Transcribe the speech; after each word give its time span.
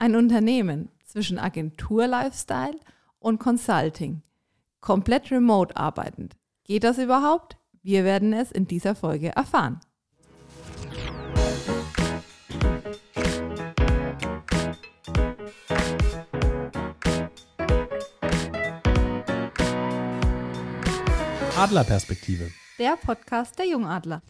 ein 0.00 0.16
Unternehmen 0.16 0.88
zwischen 1.04 1.38
Agentur-Lifestyle 1.38 2.80
und 3.18 3.38
Consulting, 3.38 4.22
komplett 4.80 5.30
remote 5.30 5.76
arbeitend. 5.76 6.36
Geht 6.64 6.84
das 6.84 6.96
überhaupt? 6.98 7.58
Wir 7.82 8.04
werden 8.04 8.32
es 8.32 8.50
in 8.50 8.66
dieser 8.66 8.94
Folge 8.94 9.28
erfahren. 9.36 9.80
Adlerperspektive. 21.58 22.50
Der 22.78 22.96
Podcast 22.96 23.58
der 23.58 23.66
Jungadler. 23.66 24.22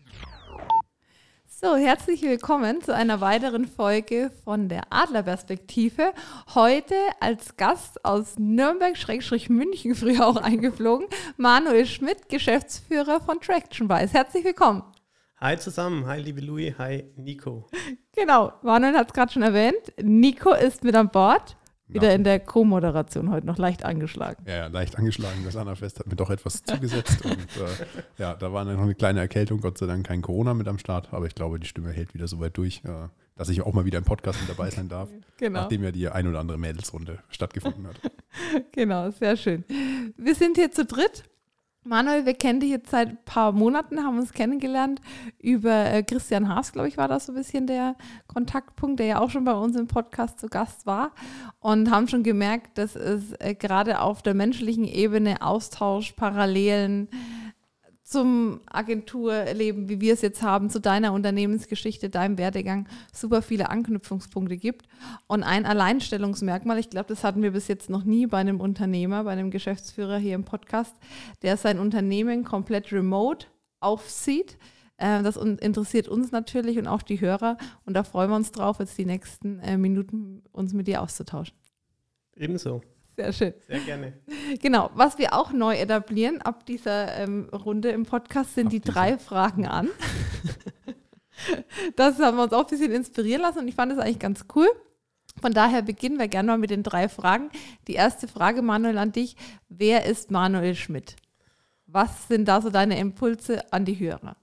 So, 1.63 1.77
herzlich 1.77 2.23
willkommen 2.23 2.81
zu 2.81 2.95
einer 2.95 3.21
weiteren 3.21 3.67
Folge 3.67 4.31
von 4.45 4.71
der 4.71 4.85
Adlerperspektive. 4.89 6.15
Heute 6.55 6.95
als 7.21 7.59
Gast 7.59 8.03
aus 8.03 8.39
Nürnberg-München, 8.39 9.95
früher 9.95 10.27
auch 10.27 10.37
eingeflogen, 10.43 11.07
Manuel 11.37 11.85
Schmidt, 11.85 12.31
Geschäftsführer 12.31 13.21
von 13.21 13.43
Tractionwise. 13.43 14.15
Herzlich 14.15 14.43
willkommen. 14.43 14.85
Hi 15.39 15.59
zusammen, 15.59 16.07
hi 16.07 16.23
liebe 16.23 16.41
Louis, 16.41 16.73
hi 16.79 17.05
Nico. 17.17 17.69
Genau, 18.17 18.55
Manuel 18.63 18.97
hat 18.97 19.09
es 19.09 19.13
gerade 19.13 19.31
schon 19.31 19.43
erwähnt. 19.43 19.93
Nico 20.01 20.55
ist 20.55 20.83
mit 20.83 20.95
an 20.95 21.11
Bord. 21.11 21.59
Wieder 21.93 22.15
in 22.15 22.25
der 22.25 22.41
Co-Moderation 22.41 23.31
heute 23.31 23.47
noch 23.47 23.59
leicht 23.59 23.85
angeschlagen. 23.85 24.45
Ja, 24.47 24.69
leicht 24.69 24.97
angeschlagen. 24.97 25.45
Das 25.45 25.57
Anna-Fest 25.57 26.01
hat 26.01 26.07
mir 26.07 26.17
doch 26.17 26.31
etwas 26.31 26.63
zugesetzt. 26.63 27.25
und 27.25 27.33
äh, 27.33 27.87
ja, 28.19 28.35
da 28.35 28.53
war 28.53 28.65
noch 28.65 28.81
eine 28.81 28.95
kleine 28.95 29.21
Erkältung. 29.21 29.61
Gott 29.61 29.79
sei 29.79 29.87
Dank 29.87 30.07
kein 30.07 30.23
Corona 30.23 30.55
mit 30.55 30.69
am 30.69 30.79
Start. 30.79 31.09
Aber 31.13 31.27
ich 31.27 31.35
glaube, 31.35 31.59
die 31.59 31.67
Stimme 31.67 31.91
hält 31.91 32.15
wieder 32.15 32.29
so 32.29 32.41
weit 32.41 32.57
durch, 32.57 32.83
äh, 32.85 33.09
dass 33.37 33.49
ich 33.49 33.63
auch 33.63 33.73
mal 33.73 33.85
wieder 33.85 33.99
im 33.99 34.05
Podcast 34.05 34.41
mit 34.41 34.51
dabei 34.51 34.71
sein 34.71 34.89
darf. 34.89 35.09
Genau. 35.41 35.61
Nachdem 35.61 35.83
ja 35.83 35.91
die 35.91 36.07
ein 36.07 36.27
oder 36.27 36.39
andere 36.39 36.59
Mädelsrunde 36.59 37.21
stattgefunden 37.31 37.87
hat. 37.87 37.97
genau, 38.73 39.11
sehr 39.11 39.39
schön. 39.39 39.65
Wir 40.19 40.35
sind 40.35 40.59
hier 40.59 40.71
zu 40.71 40.85
dritt. 40.85 41.25
Manuel, 41.83 42.27
wir 42.27 42.35
kennen 42.35 42.61
dich 42.61 42.69
jetzt 42.69 42.91
seit 42.91 43.09
ein 43.09 43.19
paar 43.25 43.53
Monaten, 43.53 44.05
haben 44.05 44.19
uns 44.19 44.35
kennengelernt 44.35 45.01
über 45.39 45.87
äh, 45.87 46.03
Christian 46.03 46.47
Haas, 46.47 46.73
glaube 46.73 46.89
ich, 46.89 46.99
war 46.99 47.09
das 47.09 47.25
so 47.25 47.33
ein 47.33 47.37
bisschen 47.37 47.67
der 47.67 47.97
Kontaktpunkt, 48.27 49.01
der 49.01 49.07
ja 49.07 49.19
auch 49.19 49.31
schon 49.31 49.47
bei 49.47 49.55
uns 49.55 49.77
im 49.77 49.87
Podcast 49.87 50.39
zu 50.41 50.49
Gast 50.49 50.85
war 50.85 51.13
und 51.59 51.91
haben 51.91 52.07
schon 52.07 52.23
gemerkt, 52.23 52.77
dass 52.77 52.97
es 52.97 53.33
äh, 53.39 53.55
gerade 53.55 54.03
auf 54.03 54.21
der 54.21 54.35
menschlichen 54.35 54.85
Ebene 54.85 55.41
Austausch, 55.41 56.13
Parallelen, 56.13 57.09
zum 58.11 58.61
Agenturleben, 58.67 59.89
wie 59.89 60.01
wir 60.01 60.15
es 60.15 60.21
jetzt 60.21 60.43
haben, 60.43 60.69
zu 60.69 60.81
deiner 60.81 61.13
Unternehmensgeschichte, 61.13 62.11
deinem 62.11 62.39
Werdegang, 62.39 62.89
super 63.13 63.41
viele 63.41 63.71
Anknüpfungspunkte 63.71 64.57
gibt. 64.57 64.87
Und 65.29 65.45
ein 65.45 65.65
Alleinstellungsmerkmal, 65.65 66.79
ich 66.81 66.91
glaube, 66.91 67.09
das 67.09 67.23
hatten 67.23 67.43
wir 67.43 67.53
bis 67.53 67.69
jetzt 67.69 67.89
noch 67.89 68.03
nie 68.03 68.27
bei 68.27 68.39
einem 68.39 68.61
Unternehmer, 68.61 69.23
bei 69.23 69.31
einem 69.31 69.53
Geschäftsführer 69.53 70.19
hier 70.19 70.35
im 70.35 70.45
Podcast, 70.45 70.95
der 71.43 71.57
sein 71.57 71.79
Unternehmen 71.79 72.43
komplett 72.43 72.93
remote 72.93 73.47
aufzieht. 73.79 74.59
Äh, 74.97 75.23
das 75.23 75.37
interessiert 75.37 76.09
uns 76.09 76.33
natürlich 76.33 76.79
und 76.79 76.89
auch 76.89 77.03
die 77.03 77.21
Hörer. 77.21 77.59
Und 77.87 77.95
da 77.95 78.03
freuen 78.03 78.31
wir 78.31 78.37
uns 78.37 78.51
drauf, 78.51 78.81
jetzt 78.81 78.99
die 78.99 79.07
nächsten 79.07 79.61
äh, 79.61 79.79
Minuten 79.79 80.43
uns 80.51 80.73
mit 80.73 80.89
dir 80.89 81.01
auszutauschen. 81.01 81.57
Ebenso. 82.35 82.83
Sehr 83.21 83.33
schön. 83.33 83.55
Sehr 83.69 83.81
gerne. 83.81 84.13
Genau, 84.63 84.91
was 84.95 85.19
wir 85.19 85.35
auch 85.35 85.53
neu 85.53 85.75
etablieren 85.75 86.41
ab 86.41 86.65
dieser 86.65 87.17
ähm, 87.19 87.51
Runde 87.53 87.91
im 87.91 88.07
Podcast 88.07 88.55
sind 88.55 88.69
ab 88.69 88.73
die 88.73 88.81
drei 88.81 89.19
Fragen 89.19 89.67
an. 89.67 89.91
das 91.97 92.19
haben 92.19 92.39
wir 92.39 92.45
uns 92.45 92.53
auch 92.55 92.65
ein 92.65 92.71
bisschen 92.71 92.93
inspirieren 92.93 93.43
lassen 93.43 93.59
und 93.59 93.69
ich 93.69 93.75
fand 93.75 93.93
das 93.93 93.99
eigentlich 93.99 94.19
ganz 94.19 94.47
cool. 94.55 94.69
Von 95.41 95.53
daher 95.53 95.83
beginnen 95.83 96.19
wir 96.19 96.29
gerne 96.29 96.49
mal 96.49 96.59
mit 96.59 96.71
den 96.71 96.83
drei 96.83 97.09
Fragen. 97.11 97.51
Die 97.89 97.95
erste 97.95 98.27
Frage, 98.27 98.63
Manuel, 98.63 98.97
an 98.97 99.13
dich. 99.13 99.37
Wer 99.69 100.07
ist 100.07 100.31
Manuel 100.31 100.75
Schmidt? 100.75 101.17
Was 101.87 102.29
sind 102.29 102.49
da 102.49 102.63
so 102.63 102.71
deine 102.71 102.99
Impulse 102.99 103.71
an 103.73 103.85
die 103.85 103.99
Hörer? 103.99 104.37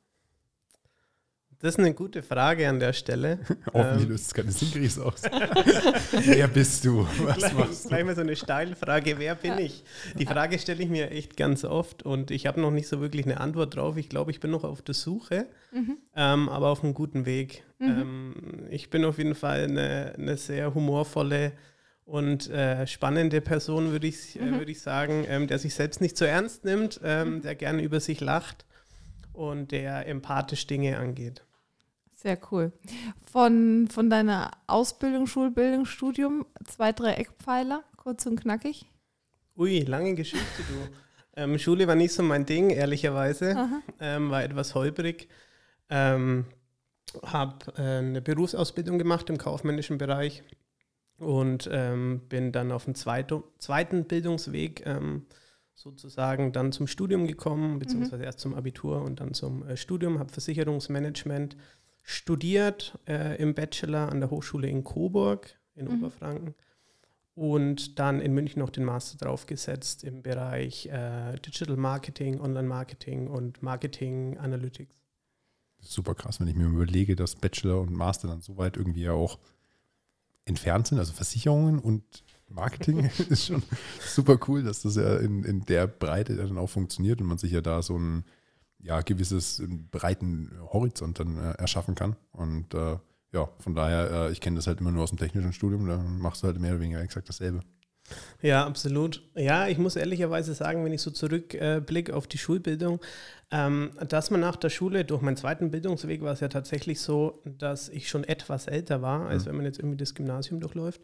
Das 1.59 1.73
ist 1.73 1.79
eine 1.79 1.95
gute 1.95 2.21
Frage 2.21 2.69
an 2.69 2.79
der 2.79 2.93
Stelle. 2.93 3.39
Hoffentlich 3.73 4.03
ähm, 4.03 4.09
löst 4.09 4.27
es 4.27 4.33
keine 4.33 4.51
Sinkris 4.51 4.99
aus. 4.99 5.23
wer 6.11 6.47
bist 6.47 6.85
du? 6.85 7.07
Was 7.23 7.37
gleich, 7.37 7.53
machst 7.53 7.85
du? 7.85 7.89
Gleich 7.89 8.05
mal 8.05 8.15
so 8.15 8.21
eine 8.21 8.35
steile 8.35 8.75
Frage, 8.75 9.17
wer 9.17 9.33
bin 9.33 9.57
ich? 9.57 9.83
Die 10.19 10.27
Frage 10.27 10.59
stelle 10.59 10.83
ich 10.83 10.89
mir 10.89 11.09
echt 11.09 11.35
ganz 11.35 11.65
oft 11.65 12.03
und 12.03 12.29
ich 12.29 12.45
habe 12.45 12.61
noch 12.61 12.69
nicht 12.69 12.87
so 12.87 13.01
wirklich 13.01 13.25
eine 13.25 13.39
Antwort 13.39 13.75
drauf. 13.75 13.97
Ich 13.97 14.07
glaube, 14.07 14.29
ich 14.29 14.39
bin 14.39 14.51
noch 14.51 14.63
auf 14.63 14.83
der 14.83 14.93
Suche, 14.93 15.47
mhm. 15.71 15.97
ähm, 16.15 16.47
aber 16.47 16.67
auf 16.67 16.83
einem 16.83 16.93
guten 16.93 17.25
Weg. 17.25 17.63
Mhm. 17.79 17.87
Ähm, 17.87 18.35
ich 18.69 18.91
bin 18.91 19.03
auf 19.03 19.17
jeden 19.17 19.35
Fall 19.35 19.63
eine, 19.63 20.13
eine 20.15 20.37
sehr 20.37 20.75
humorvolle 20.75 21.53
und 22.05 22.51
äh, 22.51 22.85
spannende 22.85 23.41
Person, 23.41 23.91
würde 23.91 24.05
ich, 24.05 24.39
äh, 24.39 24.43
mhm. 24.43 24.59
würd 24.59 24.69
ich 24.69 24.81
sagen, 24.81 25.25
ähm, 25.27 25.47
der 25.47 25.57
sich 25.57 25.73
selbst 25.73 26.01
nicht 26.01 26.17
so 26.17 26.25
ernst 26.25 26.65
nimmt, 26.65 27.01
ähm, 27.03 27.37
mhm. 27.37 27.41
der 27.41 27.55
gerne 27.55 27.81
über 27.81 27.99
sich 27.99 28.21
lacht 28.21 28.63
und 29.33 29.71
der 29.71 30.07
empathisch 30.07 30.67
Dinge 30.67 30.99
angeht. 30.99 31.46
Sehr 32.17 32.39
cool. 32.51 32.71
Von, 33.31 33.87
von 33.91 34.09
deiner 34.09 34.49
Ausbildung, 34.65 35.27
Schulbildung, 35.27 35.85
Studium, 35.85 36.47
zwei, 36.65 36.91
drei 36.91 37.13
Eckpfeiler, 37.13 37.83
kurz 37.95 38.25
und 38.25 38.41
knackig? 38.41 38.87
Ui, 39.55 39.81
lange 39.81 40.15
Geschichte, 40.15 40.63
du. 40.67 40.95
ähm, 41.35 41.59
Schule 41.59 41.87
war 41.87 41.93
nicht 41.93 42.13
so 42.13 42.23
mein 42.23 42.47
Ding, 42.47 42.71
ehrlicherweise. 42.71 43.69
Ähm, 43.99 44.31
war 44.31 44.43
etwas 44.43 44.73
holprig. 44.73 45.29
Ähm, 45.89 46.45
habe 47.23 47.71
äh, 47.77 47.99
eine 47.99 48.21
Berufsausbildung 48.23 48.97
gemacht 48.97 49.29
im 49.29 49.37
kaufmännischen 49.37 49.99
Bereich 49.99 50.41
und 51.19 51.69
ähm, 51.71 52.21
bin 52.29 52.51
dann 52.51 52.71
auf 52.71 52.85
dem 52.85 52.95
zweiten, 52.95 53.43
zweiten 53.59 54.05
Bildungsweg 54.05 54.83
ähm, 54.87 55.27
sozusagen 55.75 56.51
dann 56.51 56.71
zum 56.71 56.87
Studium 56.87 57.27
gekommen, 57.27 57.77
beziehungsweise 57.77 58.17
mhm. 58.17 58.23
erst 58.23 58.39
zum 58.39 58.55
Abitur 58.55 59.03
und 59.03 59.19
dann 59.19 59.35
zum 59.35 59.67
äh, 59.67 59.77
Studium, 59.77 60.17
habe 60.17 60.31
Versicherungsmanagement 60.31 61.55
studiert 62.09 62.97
äh, 63.05 63.35
im 63.35 63.53
Bachelor 63.53 64.09
an 64.09 64.21
der 64.21 64.31
Hochschule 64.31 64.69
in 64.69 64.85
Coburg 64.85 65.59
in 65.75 65.87
mhm. 65.87 65.95
Oberfranken 65.95 66.55
und 67.35 67.99
dann 67.99 68.21
in 68.21 68.33
München 68.33 68.61
noch 68.61 68.69
den 68.69 68.85
Master 68.85 69.17
draufgesetzt 69.17 70.05
im 70.05 70.21
Bereich 70.21 70.85
äh, 70.85 71.35
Digital 71.45 71.75
Marketing, 71.75 72.39
Online 72.39 72.65
Marketing 72.67 73.27
und 73.27 73.61
Marketing 73.61 74.37
Analytics. 74.37 74.95
Super 75.81 76.15
krass, 76.15 76.39
wenn 76.39 76.47
ich 76.47 76.55
mir 76.55 76.67
überlege, 76.67 77.17
dass 77.17 77.35
Bachelor 77.35 77.81
und 77.81 77.91
Master 77.91 78.29
dann 78.29 78.39
so 78.39 78.55
weit 78.55 78.77
irgendwie 78.77 79.03
ja 79.03 79.11
auch 79.11 79.37
entfernt 80.45 80.87
sind, 80.87 80.99
also 80.99 81.11
Versicherungen 81.11 81.79
und 81.79 82.23
Marketing 82.47 82.99
ist 83.29 83.47
schon 83.47 83.63
super 83.99 84.39
cool, 84.47 84.63
dass 84.63 84.83
das 84.83 84.95
ja 84.95 85.17
in, 85.17 85.43
in 85.43 85.65
der 85.65 85.87
Breite 85.87 86.37
dann 86.37 86.57
auch 86.57 86.69
funktioniert 86.69 87.19
und 87.19 87.27
man 87.27 87.37
sich 87.37 87.51
ja 87.51 87.59
da 87.59 87.81
so 87.81 87.99
ein 87.99 88.23
ja, 88.87 89.01
gewisses 89.01 89.61
breiten 89.91 90.51
Horizont 90.71 91.19
dann 91.19 91.37
äh, 91.37 91.51
erschaffen 91.53 91.93
kann. 91.93 92.15
Und 92.31 92.73
äh, 92.73 92.97
ja, 93.33 93.49
von 93.59 93.75
daher, 93.75 94.11
äh, 94.11 94.31
ich 94.31 94.39
kenne 94.39 94.55
das 94.55 94.67
halt 94.67 94.79
immer 94.79 94.91
nur 94.91 95.03
aus 95.03 95.09
dem 95.09 95.19
technischen 95.19 95.53
Studium, 95.53 95.87
da 95.87 95.97
machst 95.97 96.41
du 96.41 96.47
halt 96.47 96.59
mehr 96.59 96.71
oder 96.71 96.81
weniger 96.81 97.01
exakt 97.01 97.27
dasselbe. 97.27 97.61
Ja, 98.41 98.65
absolut. 98.65 99.21
Ja, 99.35 99.67
ich 99.67 99.77
muss 99.77 99.97
ehrlicherweise 99.97 100.53
sagen, 100.53 100.85
wenn 100.85 100.93
ich 100.93 101.01
so 101.01 101.11
zurückblicke 101.11 102.13
äh, 102.13 102.15
auf 102.15 102.27
die 102.27 102.37
Schulbildung, 102.37 103.01
ähm, 103.51 103.91
dass 104.07 104.31
man 104.31 104.39
nach 104.39 104.55
der 104.55 104.69
Schule, 104.69 105.03
durch 105.03 105.21
meinen 105.21 105.35
zweiten 105.35 105.71
Bildungsweg 105.71 106.21
war 106.21 106.31
es 106.31 106.39
ja 106.39 106.47
tatsächlich 106.47 107.01
so, 107.01 107.41
dass 107.43 107.89
ich 107.89 108.07
schon 108.07 108.23
etwas 108.23 108.67
älter 108.67 109.01
war, 109.01 109.27
als 109.27 109.43
mhm. 109.43 109.49
wenn 109.49 109.55
man 109.57 109.65
jetzt 109.65 109.79
irgendwie 109.79 109.97
das 109.97 110.15
Gymnasium 110.15 110.61
durchläuft. 110.61 111.01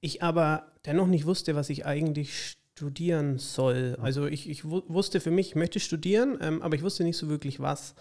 Ich 0.00 0.22
aber 0.22 0.72
dennoch 0.84 1.06
nicht 1.06 1.24
wusste, 1.24 1.56
was 1.56 1.70
ich 1.70 1.86
eigentlich 1.86 2.57
studieren 2.78 3.38
soll. 3.38 3.96
Also 4.00 4.26
ich, 4.26 4.48
ich 4.48 4.64
wusste 4.64 5.18
für 5.20 5.32
mich, 5.32 5.48
ich 5.48 5.54
möchte 5.56 5.80
studieren, 5.80 6.38
ähm, 6.40 6.62
aber 6.62 6.76
ich 6.76 6.82
wusste 6.82 7.02
nicht 7.02 7.16
so 7.16 7.28
wirklich 7.28 7.58
was. 7.58 7.94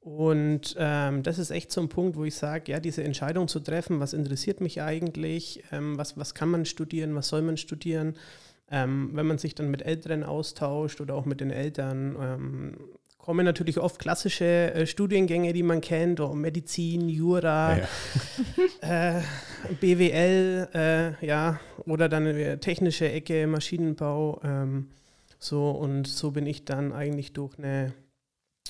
Und 0.00 0.76
ähm, 0.78 1.22
das 1.22 1.38
ist 1.38 1.50
echt 1.50 1.72
so 1.72 1.80
ein 1.80 1.88
Punkt, 1.88 2.16
wo 2.16 2.24
ich 2.24 2.34
sage, 2.34 2.70
ja, 2.70 2.80
diese 2.80 3.02
Entscheidung 3.02 3.48
zu 3.48 3.60
treffen, 3.60 4.00
was 4.00 4.12
interessiert 4.12 4.60
mich 4.60 4.82
eigentlich, 4.82 5.64
ähm, 5.72 5.96
was, 5.96 6.18
was 6.18 6.34
kann 6.34 6.50
man 6.50 6.66
studieren, 6.66 7.14
was 7.14 7.28
soll 7.28 7.40
man 7.40 7.56
studieren, 7.56 8.14
ähm, 8.70 9.10
wenn 9.14 9.26
man 9.26 9.38
sich 9.38 9.54
dann 9.54 9.70
mit 9.70 9.80
Älteren 9.80 10.22
austauscht 10.22 11.00
oder 11.00 11.14
auch 11.14 11.24
mit 11.24 11.40
den 11.40 11.50
Eltern, 11.50 12.16
ähm, 12.20 12.76
kommen 13.24 13.46
natürlich 13.46 13.80
oft 13.80 13.98
klassische 13.98 14.74
äh, 14.74 14.86
Studiengänge, 14.86 15.54
die 15.54 15.62
man 15.62 15.80
kennt, 15.80 16.20
oh, 16.20 16.34
Medizin, 16.34 17.08
Jura, 17.08 17.78
ja. 17.78 17.88
Äh, 18.82 19.22
BWL, 19.80 20.68
äh, 20.74 21.26
ja, 21.26 21.58
oder 21.86 22.10
dann 22.10 22.26
eine 22.26 22.60
technische 22.60 23.10
Ecke, 23.10 23.46
Maschinenbau. 23.46 24.42
Ähm, 24.44 24.90
so 25.38 25.70
und 25.70 26.06
so 26.06 26.32
bin 26.32 26.44
ich 26.44 26.66
dann 26.66 26.92
eigentlich 26.92 27.32
durch 27.32 27.58
eine, 27.58 27.94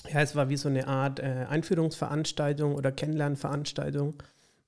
ja, 0.09 0.21
es 0.21 0.37
war 0.37 0.47
wie 0.47 0.55
so 0.55 0.69
eine 0.69 0.87
Art 0.87 1.19
äh, 1.19 1.47
Einführungsveranstaltung 1.49 2.75
oder 2.75 2.93
Kennenlernveranstaltung 2.93 4.23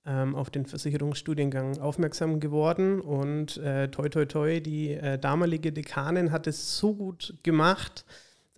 ähm, 0.06 0.36
auf 0.36 0.50
den 0.50 0.66
Versicherungsstudiengang 0.66 1.80
aufmerksam 1.80 2.42
geworden 2.42 3.00
und 3.00 3.56
äh, 3.56 3.88
toi 3.88 4.10
toi 4.10 4.25
toi, 4.25 4.60
die 4.60 4.95
äh, 4.95 5.18
damalige 5.18 5.72
Dekanin 5.72 6.34
hat 6.34 6.45
es 6.45 6.78
so 6.78 6.94
gut 6.94 7.36
gemacht, 7.44 8.04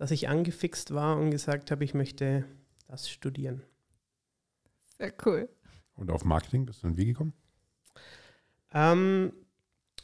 dass 0.00 0.10
ich 0.12 0.30
angefixt 0.30 0.94
war 0.94 1.18
und 1.18 1.30
gesagt 1.30 1.70
habe, 1.70 1.84
ich 1.84 1.92
möchte 1.92 2.46
das 2.88 3.10
studieren. 3.10 3.62
Sehr 4.96 5.12
cool. 5.26 5.46
Und 5.94 6.10
auf 6.10 6.24
Marketing 6.24 6.64
bist 6.64 6.82
du 6.82 6.86
dann 6.86 6.96
wie 6.96 7.04
gekommen? 7.04 7.34
Ähm, 8.72 9.30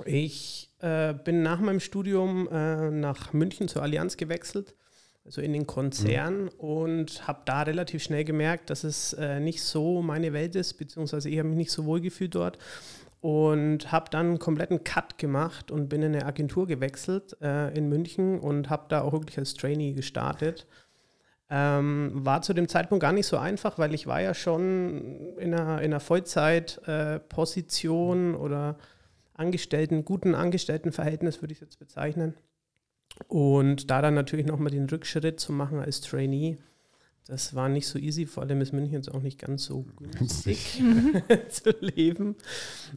ich 0.05 0.71
äh, 0.81 1.15
bin 1.15 1.43
nach 1.43 1.61
meinem 1.61 1.81
Studium 1.81 2.47
äh, 2.53 2.91
nach 2.91 3.33
München 3.33 3.69
zur 3.69 3.83
Allianz 3.83 4.19
gewechselt, 4.19 4.75
also 5.25 5.41
in 5.41 5.55
den 5.55 5.67
Konzern 5.67 6.43
mhm. 6.43 6.49
und 6.59 7.27
habe 7.27 7.41
da 7.47 7.63
relativ 7.63 8.03
schnell 8.03 8.25
gemerkt, 8.25 8.69
dass 8.69 8.85
es 8.85 9.15
äh, 9.15 9.41
nicht 9.41 9.63
so 9.63 10.03
meine 10.03 10.35
Welt 10.35 10.57
ist, 10.57 10.75
beziehungsweise 10.75 11.31
ich 11.31 11.39
habe 11.39 11.49
mich 11.49 11.57
nicht 11.57 11.73
so 11.73 11.87
wohl 11.87 12.03
gefühlt 12.03 12.35
dort 12.35 12.59
und 13.21 13.93
habe 13.93 14.11
dann 14.11 14.27
einen 14.27 14.39
kompletten 14.39 14.85
Cut 14.85 15.19
gemacht 15.19 15.71
und 15.71 15.89
bin 15.89 16.03
in 16.03 16.15
eine 16.15 16.27
Agentur 16.27 16.67
gewechselt 16.67 17.37
äh, 17.41 17.75
in 17.77 17.89
München 17.89 18.39
und 18.39 18.69
habe 18.71 18.87
da 18.89 19.03
auch 19.03 19.13
wirklich 19.13 19.39
als 19.39 19.55
Trainee 19.55 19.93
gestartet. 19.93 20.67
Ähm, 21.49 22.11
war 22.13 22.43
zu 22.43 22.55
dem 22.55 22.67
Zeitpunkt 22.69 23.03
gar 23.03 23.13
nicht 23.13 23.27
so 23.27 23.37
einfach, 23.37 23.79
weil 23.79 23.95
ich 23.95 24.09
war 24.09 24.21
ja 24.21 24.35
schon 24.35 25.37
in 25.39 25.55
einer, 25.55 25.81
in 25.81 25.93
einer 25.93 26.01
Vollzeitposition 26.01 28.35
äh, 28.35 28.37
oder 28.37 28.79
Angestellten, 29.35 30.05
guten 30.05 30.35
Angestelltenverhältnis 30.35 31.41
würde 31.43 31.53
ich 31.53 31.61
jetzt 31.61 31.79
bezeichnen. 31.79 32.35
Und 33.29 33.91
da 33.91 34.03
dann 34.03 34.15
natürlich 34.15 34.47
nochmal 34.47 34.71
den 34.71 34.89
Rückschritt 34.89 35.41
zu 35.41 35.53
machen 35.53 35.79
als 35.79 36.01
Trainee, 36.01 36.59
das 37.27 37.57
war 37.57 37.69
nicht 37.69 37.89
so 37.89 37.99
easy, 37.99 38.25
vor 38.25 38.45
allem 38.45 38.61
ist 38.61 38.73
München 38.73 38.95
jetzt 38.95 39.13
auch 39.13 39.21
nicht 39.21 39.41
ganz 39.41 39.65
so 39.65 39.85
günstig 39.97 40.81
zu 41.49 41.71
leben. 41.81 42.37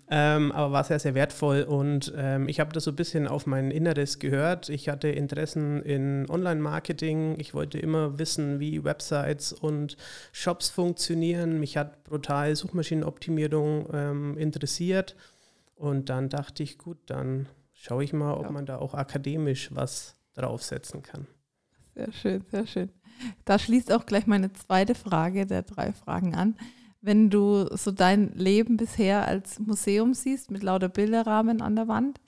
Ähm, 0.07 0.51
aber 0.51 0.71
war 0.71 0.83
sehr, 0.83 0.99
sehr 0.99 1.15
wertvoll 1.15 1.63
und 1.63 2.13
ähm, 2.15 2.47
ich 2.47 2.59
habe 2.59 2.71
das 2.71 2.83
so 2.83 2.91
ein 2.91 2.95
bisschen 2.95 3.27
auf 3.27 3.47
mein 3.47 3.71
Inneres 3.71 4.19
gehört. 4.19 4.69
Ich 4.69 4.87
hatte 4.87 5.07
Interessen 5.09 5.81
in 5.81 6.29
Online-Marketing. 6.29 7.39
Ich 7.39 7.55
wollte 7.55 7.79
immer 7.79 8.19
wissen, 8.19 8.59
wie 8.59 8.83
Websites 8.83 9.51
und 9.51 9.97
Shops 10.31 10.69
funktionieren. 10.69 11.59
Mich 11.59 11.75
hat 11.75 12.03
brutal 12.03 12.55
Suchmaschinenoptimierung 12.55 13.87
ähm, 13.91 14.37
interessiert. 14.37 15.15
Und 15.75 16.09
dann 16.09 16.29
dachte 16.29 16.61
ich, 16.61 16.77
gut, 16.77 16.97
dann 17.07 17.47
schaue 17.73 18.03
ich 18.03 18.13
mal, 18.13 18.35
ob 18.35 18.43
ja. 18.43 18.51
man 18.51 18.67
da 18.67 18.77
auch 18.77 18.93
akademisch 18.93 19.73
was 19.73 20.13
draufsetzen 20.35 21.01
kann. 21.01 21.25
Sehr 21.99 22.13
schön, 22.13 22.45
sehr 22.49 22.65
schön. 22.65 22.89
Da 23.43 23.59
schließt 23.59 23.91
auch 23.91 24.05
gleich 24.05 24.25
meine 24.25 24.53
zweite 24.53 24.95
Frage 24.95 25.45
der 25.45 25.63
drei 25.63 25.91
Fragen 25.91 26.33
an. 26.33 26.55
Wenn 27.01 27.29
du 27.29 27.67
so 27.75 27.91
dein 27.91 28.31
Leben 28.35 28.77
bisher 28.77 29.27
als 29.27 29.59
Museum 29.59 30.13
siehst, 30.13 30.49
mit 30.49 30.63
lauter 30.63 30.87
Bilderrahmen 30.87 31.61
an 31.61 31.75
der 31.75 31.89
Wand, 31.89 32.21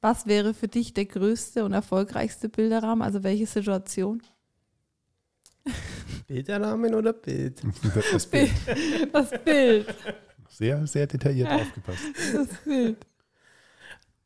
was 0.00 0.26
wäre 0.26 0.54
für 0.54 0.66
dich 0.66 0.92
der 0.92 1.04
größte 1.04 1.64
und 1.64 1.72
erfolgreichste 1.72 2.48
Bilderrahmen? 2.48 3.02
Also 3.02 3.22
welche 3.22 3.46
Situation? 3.46 4.20
Bilderrahmen 6.26 6.92
oder 6.96 7.12
Bild? 7.12 7.62
Das 7.94 8.26
Bild. 8.26 8.50
Das 9.12 9.30
Bild. 9.44 9.86
Sehr, 10.48 10.86
sehr 10.86 11.06
detailliert 11.06 11.50
aufgepasst. 11.50 12.04
Das 12.34 12.48
Bild. 12.62 12.98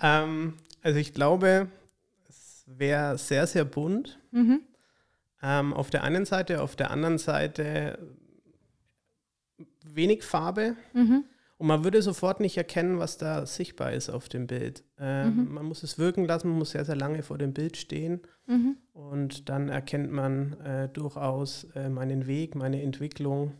Ähm, 0.00 0.54
also 0.82 0.98
ich 0.98 1.14
glaube, 1.14 1.68
es 2.28 2.64
wäre 2.66 3.16
sehr, 3.16 3.46
sehr 3.46 3.64
bunt. 3.64 4.18
Mhm. 4.32 4.62
Ähm, 5.48 5.72
auf 5.72 5.90
der 5.90 6.02
einen 6.02 6.24
Seite, 6.24 6.60
auf 6.60 6.74
der 6.74 6.90
anderen 6.90 7.18
Seite 7.18 7.98
wenig 9.84 10.24
Farbe. 10.24 10.74
Mhm. 10.92 11.24
Und 11.56 11.68
man 11.68 11.84
würde 11.84 12.02
sofort 12.02 12.40
nicht 12.40 12.56
erkennen, 12.56 12.98
was 12.98 13.16
da 13.16 13.46
sichtbar 13.46 13.92
ist 13.92 14.10
auf 14.10 14.28
dem 14.28 14.48
Bild. 14.48 14.82
Ähm, 14.98 15.36
mhm. 15.36 15.54
Man 15.54 15.66
muss 15.66 15.84
es 15.84 15.98
wirken 15.98 16.26
lassen, 16.26 16.48
man 16.48 16.58
muss 16.58 16.72
sehr, 16.72 16.84
sehr 16.84 16.96
lange 16.96 17.22
vor 17.22 17.38
dem 17.38 17.54
Bild 17.54 17.76
stehen. 17.76 18.22
Mhm. 18.46 18.76
Und 18.92 19.48
dann 19.48 19.68
erkennt 19.68 20.10
man 20.10 20.54
äh, 20.60 20.88
durchaus 20.88 21.64
äh, 21.76 21.88
meinen 21.88 22.26
Weg, 22.26 22.56
meine 22.56 22.82
Entwicklung. 22.82 23.52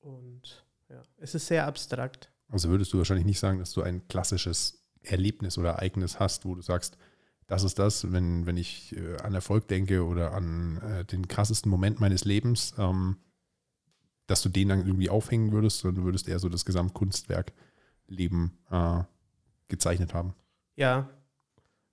Und 0.00 0.64
ja, 0.88 1.02
es 1.16 1.34
ist 1.34 1.48
sehr 1.48 1.66
abstrakt. 1.66 2.30
Also 2.48 2.68
würdest 2.68 2.92
du 2.92 2.98
wahrscheinlich 2.98 3.26
nicht 3.26 3.40
sagen, 3.40 3.58
dass 3.58 3.72
du 3.72 3.82
ein 3.82 4.06
klassisches 4.06 4.86
Erlebnis 5.02 5.58
oder 5.58 5.70
Ereignis 5.70 6.20
hast, 6.20 6.44
wo 6.44 6.54
du 6.54 6.62
sagst, 6.62 6.96
das 7.46 7.64
ist 7.64 7.78
das, 7.78 8.12
wenn, 8.12 8.46
wenn 8.46 8.56
ich 8.56 8.96
äh, 8.96 9.16
an 9.22 9.34
Erfolg 9.34 9.68
denke 9.68 10.04
oder 10.04 10.32
an 10.32 10.78
äh, 10.78 11.04
den 11.04 11.28
krassesten 11.28 11.70
Moment 11.70 12.00
meines 12.00 12.24
Lebens, 12.24 12.74
ähm, 12.78 13.16
dass 14.26 14.42
du 14.42 14.48
den 14.48 14.68
dann 14.68 14.86
irgendwie 14.86 15.10
aufhängen 15.10 15.52
würdest, 15.52 15.80
sondern 15.80 16.02
du 16.02 16.06
würdest 16.06 16.28
eher 16.28 16.38
so 16.38 16.48
das 16.48 16.64
Gesamtkunstwerk 16.64 17.52
Leben 18.06 18.58
äh, 18.70 19.02
gezeichnet 19.68 20.14
haben. 20.14 20.34
Ja. 20.76 21.10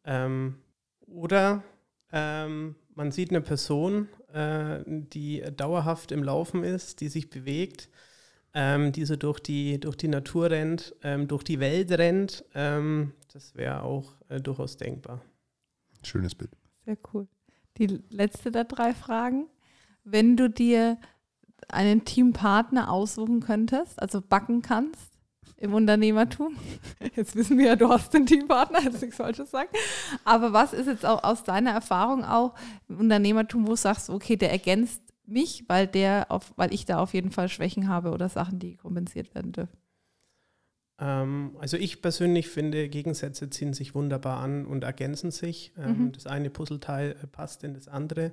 Ähm, 0.03 0.55
oder 1.05 1.63
ähm, 2.11 2.75
man 2.95 3.11
sieht 3.11 3.29
eine 3.29 3.41
Person, 3.41 4.07
äh, 4.33 4.83
die 4.85 5.43
dauerhaft 5.55 6.11
im 6.11 6.23
Laufen 6.23 6.63
ist, 6.63 7.01
die 7.01 7.09
sich 7.09 7.29
bewegt 7.29 7.89
ähm, 8.53 8.91
die 8.91 9.05
so 9.05 9.15
durch 9.15 9.39
die, 9.39 9.79
durch 9.79 9.95
die 9.95 10.07
Natur 10.07 10.49
rennt, 10.49 10.95
ähm, 11.03 11.27
durch 11.27 11.43
die 11.43 11.59
Welt 11.59 11.91
rennt. 11.91 12.43
Ähm, 12.53 13.13
das 13.33 13.55
wäre 13.55 13.83
auch 13.83 14.13
äh, 14.29 14.41
durchaus 14.41 14.77
denkbar. 14.77 15.21
Schönes 16.03 16.35
Bild. 16.35 16.51
Sehr 16.85 16.97
cool. 17.13 17.27
Die 17.77 17.87
letzte 18.09 18.51
der 18.51 18.65
drei 18.65 18.93
Fragen. 18.93 19.47
Wenn 20.03 20.35
du 20.35 20.49
dir 20.49 20.97
einen 21.67 22.05
Teampartner 22.05 22.91
aussuchen 22.91 23.39
könntest, 23.39 24.01
also 24.01 24.21
backen 24.21 24.61
kannst 24.61 25.11
im 25.57 25.73
Unternehmertum. 25.75 26.57
Jetzt 27.15 27.35
wissen 27.35 27.57
wir 27.57 27.67
ja, 27.67 27.75
du 27.75 27.87
hast 27.87 28.15
einen 28.15 28.25
Teampartner, 28.25 28.81
jetzt 28.81 29.01
nichts 29.01 29.17
Falsches 29.17 29.51
sagen. 29.51 29.69
Aber 30.25 30.53
was 30.53 30.73
ist 30.73 30.87
jetzt 30.87 31.05
auch 31.05 31.23
aus 31.23 31.43
deiner 31.43 31.71
Erfahrung 31.71 32.25
auch 32.25 32.55
im 32.89 32.99
Unternehmertum, 32.99 33.67
wo 33.67 33.71
du 33.71 33.75
sagst, 33.75 34.09
okay, 34.09 34.37
der 34.37 34.51
ergänzt 34.51 35.01
mich, 35.25 35.65
weil 35.67 35.85
der 35.85 36.25
auf, 36.29 36.51
weil 36.55 36.73
ich 36.73 36.85
da 36.85 36.97
auf 36.99 37.13
jeden 37.13 37.31
Fall 37.31 37.47
Schwächen 37.47 37.87
habe 37.87 38.11
oder 38.11 38.27
Sachen, 38.27 38.57
die 38.57 38.75
kompensiert 38.75 39.35
werden 39.35 39.51
dürfen? 39.51 39.77
Ähm, 41.01 41.55
also 41.59 41.75
ich 41.77 42.01
persönlich 42.01 42.47
finde, 42.47 42.87
Gegensätze 42.87 43.49
ziehen 43.49 43.73
sich 43.73 43.95
wunderbar 43.95 44.39
an 44.39 44.65
und 44.65 44.83
ergänzen 44.83 45.31
sich. 45.31 45.73
Ähm, 45.77 46.05
mhm. 46.05 46.11
Das 46.11 46.27
eine 46.27 46.49
Puzzleteil 46.49 47.11
äh, 47.11 47.27
passt 47.27 47.63
in 47.63 47.73
das 47.73 47.87
andere. 47.87 48.31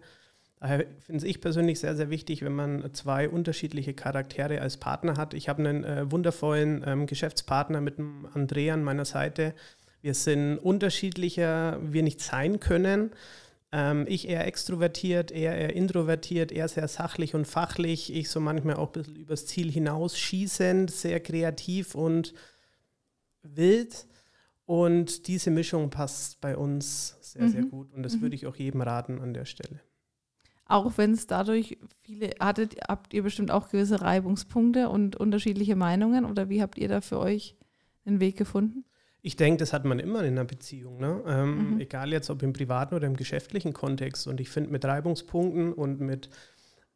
Daher 0.61 0.87
finde 1.07 1.27
ich 1.27 1.41
persönlich 1.41 1.79
sehr, 1.81 1.97
sehr 1.97 2.11
wichtig, 2.11 2.43
wenn 2.43 2.55
man 2.55 2.93
zwei 2.93 3.29
unterschiedliche 3.29 3.95
Charaktere 3.95 4.61
als 4.61 4.77
Partner 4.77 5.17
hat. 5.17 5.33
Ich 5.33 5.49
habe 5.49 5.61
einen 5.67 5.85
äh, 5.85 6.11
wundervollen 6.11 6.85
ähm, 6.85 7.07
Geschäftspartner 7.07 7.81
mit 7.81 7.99
dem 7.99 8.29
Andrea 8.35 8.75
an 8.75 8.83
meiner 8.83 9.05
Seite. 9.05 9.55
Wir 10.03 10.15
sind 10.15 10.59
unterschiedlicher, 10.59 11.79
wir 11.83 12.03
nicht 12.03 12.21
sein 12.21 12.61
können. 12.61 13.13
Ähm, 13.71 14.05
ich 14.09 14.29
eher 14.29 14.47
extrovertiert, 14.47 15.31
er 15.31 15.57
eher 15.57 15.77
introvertiert, 15.77 16.51
er 16.51 16.69
sehr 16.69 16.89
sachlich 16.89 17.35
und 17.35 17.47
fachlich. 17.47 18.13
Ich 18.13 18.29
so 18.29 18.41
manchmal 18.41 18.77
auch 18.77 18.89
ein 18.89 18.93
bisschen 18.93 19.17
übers 19.17 19.47
Ziel 19.47 19.71
hinaus 19.71 20.19
schießend, 20.19 20.91
sehr 20.91 21.21
kreativ 21.21 21.95
und 21.95 22.35
wild. 23.43 24.07
Und 24.67 25.29
diese 25.29 25.51
Mischung 25.51 25.91
passt 25.91 26.41
bei 26.41 26.57
uns 26.57 27.17
sehr, 27.21 27.45
mhm. 27.45 27.49
sehr 27.49 27.63
gut. 27.63 27.93
Und 27.95 28.03
das 28.03 28.17
mhm. 28.17 28.23
würde 28.23 28.37
ich 28.37 28.47
auch 28.47 28.57
jedem 28.57 28.83
raten 28.83 29.21
an 29.21 29.33
der 29.33 29.45
Stelle. 29.45 29.81
Auch 30.67 30.99
wenn 30.99 31.13
es 31.13 31.27
dadurch 31.27 31.79
viele, 32.03 32.33
hattet, 32.39 32.77
habt 32.87 33.15
ihr 33.15 33.23
bestimmt 33.23 33.51
auch 33.51 33.71
gewisse 33.71 34.03
Reibungspunkte 34.03 34.91
und 34.91 35.17
unterschiedliche 35.17 35.77
Meinungen? 35.77 36.27
Oder 36.27 36.51
wie 36.51 36.61
habt 36.61 36.77
ihr 36.77 36.89
da 36.89 37.01
für 37.01 37.19
euch 37.19 37.57
einen 38.05 38.21
Weg 38.21 38.37
gefunden? 38.37 38.85
Ich 39.23 39.37
denke, 39.37 39.59
das 39.59 39.73
hat 39.73 39.85
man 39.85 39.99
immer 39.99 40.21
in 40.21 40.35
einer 40.35 40.45
Beziehung, 40.45 41.01
ne? 41.01 41.23
ähm, 41.27 41.75
mhm. 41.75 41.81
egal 41.81 42.13
jetzt 42.13 42.31
ob 42.31 42.43
im 42.43 42.53
privaten 42.53 42.95
oder 42.95 43.07
im 43.07 43.17
geschäftlichen 43.17 43.73
Kontext. 43.73 44.29
Und 44.29 44.41
ich 44.41 44.49
finde, 44.49 44.71
mit 44.71 44.85
Reibungspunkten 44.85 45.73
und 45.73 46.01
mit 46.01 46.29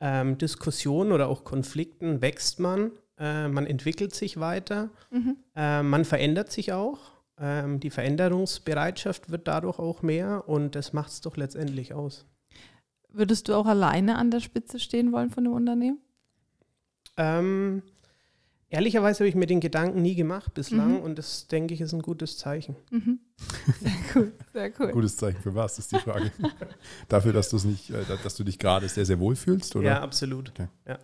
ähm, 0.00 0.38
Diskussionen 0.38 1.12
oder 1.12 1.28
auch 1.28 1.44
Konflikten 1.44 2.20
wächst 2.20 2.60
man, 2.60 2.92
äh, 3.22 3.48
man 3.48 3.66
entwickelt 3.66 4.14
sich 4.14 4.40
weiter, 4.40 4.90
mhm. 5.10 5.36
äh, 5.54 5.82
man 5.82 6.04
verändert 6.04 6.50
sich 6.50 6.72
auch. 6.72 6.98
Ähm, 7.38 7.78
die 7.78 7.90
Veränderungsbereitschaft 7.90 9.30
wird 9.30 9.46
dadurch 9.46 9.78
auch 9.78 10.02
mehr 10.02 10.48
und 10.48 10.74
das 10.74 10.92
macht 10.92 11.12
es 11.12 11.20
doch 11.20 11.36
letztendlich 11.36 11.94
aus. 11.94 12.26
Würdest 13.08 13.48
du 13.48 13.54
auch 13.54 13.66
alleine 13.66 14.16
an 14.16 14.30
der 14.30 14.40
Spitze 14.40 14.80
stehen 14.80 15.12
wollen 15.12 15.30
von 15.30 15.44
dem 15.44 15.52
Unternehmen? 15.52 15.98
Ähm, 17.16 17.82
Ehrlicherweise 18.72 19.18
habe 19.18 19.28
ich 19.28 19.34
mir 19.34 19.44
den 19.44 19.60
Gedanken 19.60 20.00
nie 20.00 20.14
gemacht 20.14 20.54
bislang 20.54 20.94
mhm. 20.94 21.00
und 21.00 21.18
das, 21.18 21.46
denke 21.46 21.74
ich, 21.74 21.82
ist 21.82 21.92
ein 21.92 22.00
gutes 22.00 22.38
Zeichen. 22.38 22.74
Mhm. 22.90 23.20
Sehr 23.82 23.92
cool, 24.14 24.32
sehr 24.54 24.72
cool. 24.80 24.92
Gutes 24.92 25.16
Zeichen 25.18 25.42
für 25.42 25.54
was, 25.54 25.78
ist 25.78 25.92
die 25.92 25.98
Frage. 25.98 26.32
Dafür, 27.08 27.34
dass, 27.34 27.52
nicht, 27.64 27.90
äh, 27.90 28.02
dass 28.22 28.34
du 28.34 28.44
dich 28.44 28.58
gerade 28.58 28.88
sehr, 28.88 29.04
sehr 29.04 29.20
wohl 29.20 29.36
fühlst, 29.36 29.76
oder? 29.76 29.88
Ja, 29.88 30.00
absolut. 30.00 30.48
Okay. 30.48 30.68
Ja. 30.88 30.98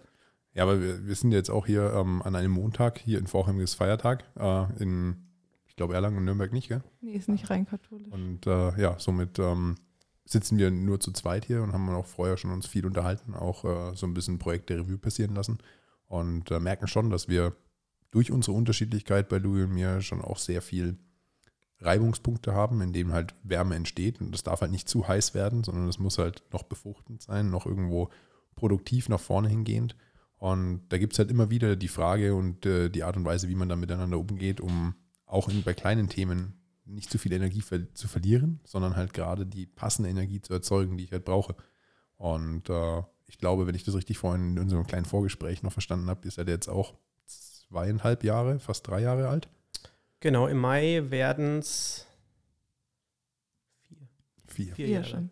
Ja, 0.55 0.62
aber 0.62 0.81
wir, 0.81 1.07
wir, 1.07 1.14
sind 1.14 1.33
jetzt 1.33 1.50
auch 1.50 1.67
hier 1.67 1.93
ähm, 1.95 2.23
an 2.23 2.35
einem 2.35 2.52
Montag, 2.52 2.99
hier 2.99 3.19
in 3.19 3.26
Vorheim 3.26 3.61
ist 3.61 3.75
Feiertag, 3.75 4.25
äh, 4.37 4.83
in, 4.83 5.17
ich 5.67 5.76
glaube, 5.76 5.95
Erlangen 5.95 6.19
und 6.19 6.25
Nürnberg 6.25 6.52
nicht, 6.52 6.69
gell? 6.69 6.83
Nee, 7.00 7.12
ist 7.12 7.28
nicht 7.28 7.50
rein 7.50 7.67
katholisch. 7.67 8.12
Und 8.12 8.47
äh, 8.47 8.81
ja, 8.81 8.99
somit 8.99 9.38
ähm, 9.38 9.76
sitzen 10.25 10.59
wir 10.59 10.71
nur 10.71 11.00
zu 11.00 11.12
zweit 11.12 11.45
hier 11.45 11.62
und 11.62 11.73
haben 11.73 11.88
auch 11.90 12.07
vorher 12.07 12.37
schon 12.37 12.50
uns 12.50 12.67
viel 12.67 12.87
unterhalten, 12.87 13.35
auch 13.35 13.64
äh, 13.64 13.95
so 13.95 14.07
ein 14.07 14.14
bisschen 14.14 14.38
Projekte 14.38 14.78
Revue 14.78 14.99
passieren 14.99 15.35
lassen 15.35 15.59
und 16.07 16.50
äh, 16.50 16.61
merken 16.61 16.87
schon, 16.87 17.11
dass 17.11 17.28
wir 17.28 17.55
durch 18.11 18.31
unsere 18.31 18.57
Unterschiedlichkeit 18.57 19.28
bei 19.28 19.38
Louis 19.38 19.64
und 19.64 19.75
mir 19.75 20.00
schon 20.00 20.23
auch 20.23 20.38
sehr 20.38 20.62
viel 20.62 20.99
Reibungspunkte 21.81 22.55
haben, 22.55 22.81
in 22.81 22.93
denen 22.93 23.12
halt 23.12 23.35
Wärme 23.43 23.76
entsteht. 23.76 24.21
Und 24.21 24.33
das 24.33 24.43
darf 24.43 24.61
halt 24.61 24.71
nicht 24.71 24.88
zu 24.88 25.07
heiß 25.07 25.35
werden, 25.35 25.62
sondern 25.62 25.88
es 25.88 25.99
muss 25.99 26.19
halt 26.19 26.43
noch 26.52 26.64
befruchtend 26.64 27.23
sein, 27.23 27.50
noch 27.50 27.67
irgendwo 27.67 28.11
produktiv 28.57 29.09
nach 29.09 29.21
vorne 29.21 29.49
hingehend. 29.49 29.97
Und 30.38 30.83
da 30.88 30.99
gibt 30.99 31.14
es 31.14 31.18
halt 31.18 31.30
immer 31.30 31.50
wieder 31.50 31.75
die 31.76 31.88
Frage 31.88 32.35
und 32.35 32.64
äh, 32.64 32.88
die 32.88 33.02
Art 33.02 33.16
und 33.16 33.25
Weise, 33.25 33.49
wie 33.49 33.57
man 33.57 33.68
da 33.68 33.76
miteinander 33.76 34.18
umgeht, 34.18 34.61
um 34.61 34.95
auch 35.26 35.49
in, 35.49 35.62
bei 35.62 35.75
kleinen 35.75 36.09
Themen 36.09 36.54
nicht 36.85 37.11
zu 37.11 37.18
viel 37.18 37.33
Energie 37.33 37.61
ver 37.61 37.92
zu 37.95 38.09
verlieren, 38.09 38.61
sondern 38.64 38.97
halt 38.97 39.12
gerade 39.12 39.45
die 39.45 39.66
passende 39.66 40.09
Energie 40.09 40.40
zu 40.40 40.54
erzeugen, 40.54 40.97
die 40.97 41.04
ich 41.04 41.12
halt 41.12 41.25
brauche. 41.25 41.54
Und 42.16 42.71
äh, 42.71 43.02
ich 43.26 43.38
glaube, 43.38 43.66
wenn 43.66 43.75
ich 43.75 43.85
das 43.85 43.95
richtig 43.95 44.18
vorhin 44.18 44.52
in 44.52 44.59
unserem 44.59 44.87
kleinen 44.87 45.04
Vorgespräch 45.04 45.62
noch 45.62 45.73
verstanden 45.73 46.09
habe, 46.09 46.26
ist 46.26 46.38
er 46.38 46.47
jetzt 46.47 46.68
auch 46.68 46.95
zweieinhalb 47.26 48.25
Jahre, 48.25 48.59
fast 48.59 48.87
drei 48.87 49.02
Jahre 49.02 49.28
alt. 49.28 49.49
Genau, 50.21 50.47
im 50.47 50.59
Mai 50.59 51.02
werden 51.11 51.59
es 51.59 52.07
vier. 54.47 54.75
Vier, 54.75 54.75
vier 54.75 54.88
Jahre. 54.88 55.04
Schon. 55.04 55.30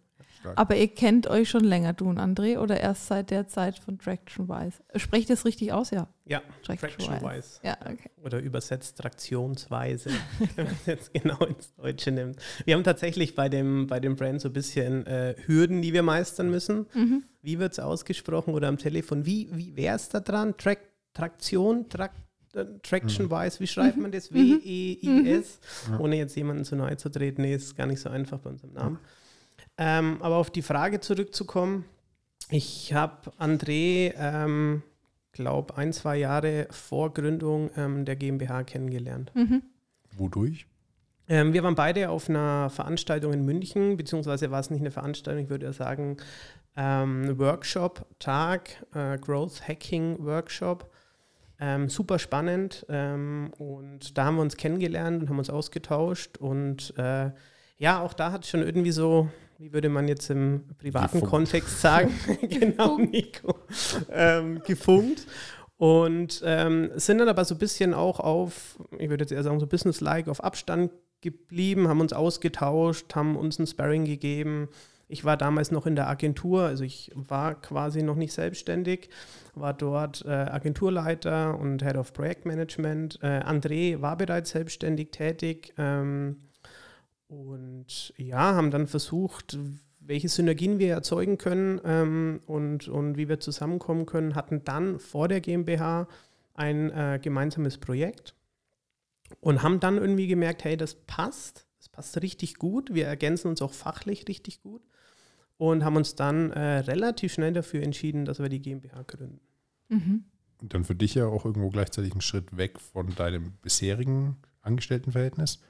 Aber 0.55 0.77
ihr 0.77 0.89
kennt 0.89 1.27
euch 1.27 1.49
schon 1.51 1.65
länger, 1.65 1.93
du 1.93 2.09
und 2.09 2.19
André, 2.19 2.59
oder 2.59 2.81
erst 2.81 3.07
seit 3.07 3.31
der 3.31 3.49
Zeit 3.49 3.79
von 3.79 3.99
Traction-Wise? 3.99 4.83
Sprecht 4.97 5.31
das 5.31 5.45
richtig 5.45 5.73
aus, 5.73 5.91
ja? 5.91 6.09
Ja, 6.25 6.43
Traction-Wise. 6.63 7.21
Traction 7.21 7.61
ja, 7.63 7.77
okay. 7.81 8.11
Oder 8.23 8.41
übersetzt 8.41 8.99
Traktionsweise, 8.99 10.11
wenn 10.57 10.67
man 10.67 10.75
es 10.75 10.87
jetzt 10.87 11.13
genau 11.13 11.39
ins 11.45 11.75
Deutsche 11.75 12.11
nimmt. 12.11 12.39
Wir 12.65 12.75
haben 12.75 12.85
tatsächlich 12.85 13.35
bei 13.35 13.49
dem, 13.49 13.87
bei 13.87 14.01
dem 14.01 14.17
Brand 14.17 14.41
so 14.41 14.49
ein 14.49 14.53
bisschen 14.53 15.07
äh, 15.07 15.35
Hürden, 15.47 15.83
die 15.83 15.93
wir 15.93 16.03
meistern 16.03 16.51
müssen. 16.51 16.87
Mhm. 16.95 17.25
Wie 17.43 17.59
wird 17.59 17.73
es 17.73 17.79
ausgesprochen 17.79 18.55
oder 18.55 18.69
am 18.69 18.79
Telefon? 18.79 19.27
Wie, 19.27 19.49
wie 19.53 19.77
wäre 19.77 19.97
es 19.97 20.09
da 20.09 20.21
dran? 20.21 20.57
Track, 20.57 20.81
Traktion, 21.15 21.89
Trak, 21.89 22.13
äh, 22.55 22.65
Traction-wise, 22.83 23.61
wie 23.61 23.67
schreibt 23.67 23.97
man 23.97 24.11
das? 24.11 24.31
Mhm. 24.31 24.61
W-E-I-S? 24.63 25.61
Mhm. 25.91 26.01
Ohne 26.01 26.17
jetzt 26.17 26.37
jemanden 26.37 26.65
zu 26.65 26.77
nahe 26.77 26.97
zu 26.97 27.09
treten. 27.09 27.43
Nee, 27.43 27.55
ist 27.55 27.77
gar 27.77 27.87
nicht 27.87 28.01
so 28.01 28.09
einfach 28.09 28.39
bei 28.39 28.51
unserem 28.51 28.73
Namen. 28.73 28.99
Ähm, 29.79 30.19
aber 30.21 30.37
auf 30.37 30.51
die 30.51 30.63
Frage 30.63 31.01
zurückzukommen, 31.01 31.85
ich 32.51 32.95
habe 32.95 33.31
André, 33.39 34.15
ähm, 34.17 34.83
glaube 35.33 35.77
ein, 35.77 35.93
zwei 35.93 36.17
Jahre 36.17 36.67
vor 36.71 37.13
Gründung 37.13 37.71
ähm, 37.77 38.05
der 38.05 38.17
GmbH 38.17 38.65
kennengelernt. 38.65 39.33
Mhm. 39.35 39.63
Wodurch? 40.13 40.67
Ähm, 41.29 41.53
wir 41.53 41.63
waren 41.63 41.75
beide 41.75 42.09
auf 42.11 42.31
einer 42.31 42.71
Veranstaltung 42.71 43.33
in 43.33 43.45
München, 43.45 43.97
beziehungsweise 43.97 44.51
war 44.51 44.61
es 44.61 44.71
nicht 44.71 44.81
eine 44.81 44.93
Veranstaltung, 44.93 45.45
ich 45.45 45.51
würde 45.51 45.67
ja 45.67 45.73
sagen, 45.73 46.19
ähm, 46.77 47.39
Workshop, 47.39 48.07
Tag, 48.19 48.85
äh, 48.95 49.19
Growth 49.19 49.67
Hacking 49.67 50.25
Workshop. 50.25 50.91
Ähm, 51.59 51.89
super 51.89 52.19
spannend 52.19 52.85
ähm, 52.91 53.51
und 53.57 54.19
da 54.19 54.27
haben 54.27 54.35
wir 54.37 54.43
uns 54.43 54.59
kennengelernt 54.59 55.23
und 55.23 55.31
haben 55.31 55.39
uns 55.39 55.49
ausgetauscht 55.49 56.37
und 56.37 56.93
äh, 56.99 57.31
ja, 57.79 58.03
auch 58.03 58.13
da 58.13 58.31
hat 58.31 58.45
es 58.45 58.51
schon 58.51 58.61
irgendwie 58.61 58.91
so 58.91 59.31
wie 59.59 59.73
würde 59.73 59.89
man 59.89 60.09
jetzt 60.09 60.31
im 60.31 60.65
privaten 60.79 61.21
gefunkt. 61.21 61.31
Kontext 61.31 61.81
sagen, 61.81 62.13
genau, 62.43 62.99
Nico, 62.99 63.59
ähm, 64.11 64.63
gefunkt. 64.65 65.27
Und 65.79 66.43
ähm, 66.45 66.91
sind 66.95 67.19
dann 67.19 67.29
aber 67.29 67.45
so 67.45 67.55
ein 67.55 67.59
bisschen 67.59 67.93
auch 67.93 68.19
auf, 68.19 68.79
ich 68.99 69.11
würde 69.11 69.25
jetzt 69.25 69.33
eher 69.33 69.43
sagen, 69.43 69.61
so 69.61 69.67
business-like, 69.67 70.29
auf 70.29 70.43
Abstand 70.43 70.91
geblieben, 71.21 71.89
haben 71.89 72.01
uns 72.01 72.13
ausgetauscht, 72.13 73.15
haben 73.15 73.37
uns 73.37 73.59
ein 73.59 73.67
Sparring 73.67 74.05
gegeben. 74.05 74.69
Ich 75.09 75.25
war 75.25 75.37
damals 75.37 75.71
noch 75.71 75.87
in 75.87 75.95
der 75.95 76.09
Agentur, 76.09 76.63
also 76.63 76.83
ich 76.83 77.13
war 77.15 77.55
quasi 77.55 78.03
noch 78.03 78.17
nicht 78.17 78.33
selbstständig, 78.33 79.09
war 79.55 79.73
dort 79.73 80.25
äh, 80.25 80.31
Agenturleiter 80.31 81.59
und 81.59 81.83
Head 81.83 81.97
of 81.97 82.13
Projektmanagement. 82.13 83.21
Äh, 83.23 83.41
André 83.41 84.01
war 84.01 84.17
bereits 84.17 84.51
selbstständig 84.51 85.11
tätig. 85.13 85.75
Ähm, 85.79 86.37
und 87.29 88.13
ja, 88.17 88.55
haben 88.55 88.71
dann 88.71 88.87
versucht, 88.87 89.59
welche 89.99 90.29
Synergien 90.29 90.79
wir 90.79 90.93
erzeugen 90.93 91.39
können 91.39 91.81
ähm, 91.85 92.41
und, 92.47 92.89
und 92.89 93.17
wie 93.17 93.29
wir 93.29 93.41
zusammenkommen 93.41 94.07
können, 94.07 94.35
hatten 94.35 94.65
dann 94.65 94.99
vor 94.99 95.29
der 95.29 95.41
GmbH 95.41 96.09
ein 96.55 96.91
äh, 96.91 97.19
gemeinsames 97.21 97.79
Projekt 97.79 98.35
und 99.41 99.63
haben 99.63 99.81
dann 99.81 99.97
irgendwie 99.97 100.29
gemerkt, 100.29 100.65
hey, 100.65 100.77
das 100.77 100.95
passt, 100.95 101.67
das 101.79 101.89
passt 101.89 102.23
richtig 102.23 102.57
gut, 102.57 102.95
wir 102.95 103.07
ergänzen 103.07 103.49
uns 103.49 103.61
auch 103.63 103.73
fachlich 103.73 104.29
richtig 104.29 104.63
gut 104.63 104.83
und 105.59 105.85
haben 105.85 105.97
uns 105.97 106.15
dann 106.15 106.53
äh, 106.53 106.79
relativ 106.79 107.33
schnell 107.33 107.53
dafür 107.53 107.83
entschieden, 107.83 108.25
dass 108.25 108.39
wir 108.39 108.49
die 108.49 108.63
GmbH 108.63 109.03
gründen. 109.03 109.41
Mhm. 109.89 110.25
Und 110.61 110.75
dann 110.75 110.85
für 110.85 110.95
dich 110.95 111.15
ja 111.15 111.27
auch 111.27 111.45
irgendwo 111.45 111.71
gleichzeitig 111.71 112.15
ein 112.15 112.21
Schritt 112.21 112.57
weg 112.57 112.81
von 112.81 113.15
deinem 113.15 113.53
bisherigen 113.63 114.37
Angestelltenverhältnis. 114.63 115.61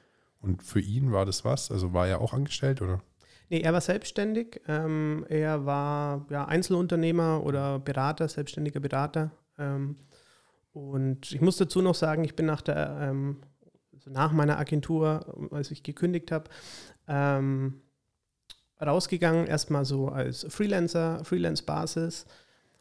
Und 0.46 0.62
für 0.62 0.80
ihn 0.80 1.12
war 1.12 1.26
das 1.26 1.44
was? 1.44 1.70
Also 1.70 1.92
war 1.92 2.06
er 2.06 2.20
auch 2.20 2.32
angestellt 2.32 2.80
oder? 2.80 3.02
Nee, 3.48 3.60
er 3.60 3.72
war 3.72 3.80
selbstständig. 3.80 4.60
Ähm, 4.66 5.26
er 5.28 5.66
war 5.66 6.26
ja, 6.30 6.46
Einzelunternehmer 6.46 7.44
oder 7.44 7.78
Berater, 7.78 8.28
selbstständiger 8.28 8.80
Berater. 8.80 9.30
Ähm, 9.58 9.96
und 10.72 11.32
ich 11.32 11.40
muss 11.40 11.56
dazu 11.56 11.82
noch 11.82 11.94
sagen, 11.94 12.24
ich 12.24 12.36
bin 12.36 12.46
nach 12.46 12.60
der, 12.60 12.98
ähm, 13.00 13.38
also 13.92 14.10
nach 14.10 14.32
meiner 14.32 14.58
Agentur, 14.58 15.50
als 15.52 15.70
ich 15.70 15.82
gekündigt 15.82 16.30
habe, 16.32 16.50
ähm, 17.08 17.80
rausgegangen, 18.80 19.46
erstmal 19.46 19.84
so 19.84 20.08
als 20.08 20.46
Freelancer, 20.48 21.24
Freelance-Basis 21.24 22.26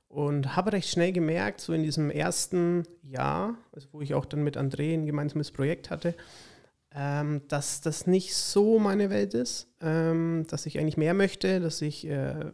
und 0.08 0.56
habe 0.56 0.74
recht 0.74 0.90
schnell 0.90 1.14
gemerkt, 1.14 1.62
so 1.62 1.74
in 1.74 1.84
diesem 1.84 2.10
ersten 2.10 2.84
Jahr, 3.04 3.56
also 3.72 3.88
wo 3.92 4.02
ich 4.02 4.14
auch 4.14 4.26
dann 4.26 4.44
mit 4.44 4.58
André 4.58 4.94
ein 4.94 5.06
gemeinsames 5.06 5.52
Projekt 5.52 5.90
hatte, 5.90 6.16
ähm, 6.96 7.42
dass 7.50 7.82
das 7.82 8.08
nicht 8.08 8.36
so 8.36 8.80
meine 8.80 9.10
Welt 9.10 9.34
ist, 9.34 9.68
ähm, 9.82 10.46
dass 10.48 10.66
ich 10.66 10.80
eigentlich 10.80 10.96
mehr 10.96 11.14
möchte, 11.14 11.60
dass 11.60 11.82
ich 11.82 12.08
äh, 12.08 12.52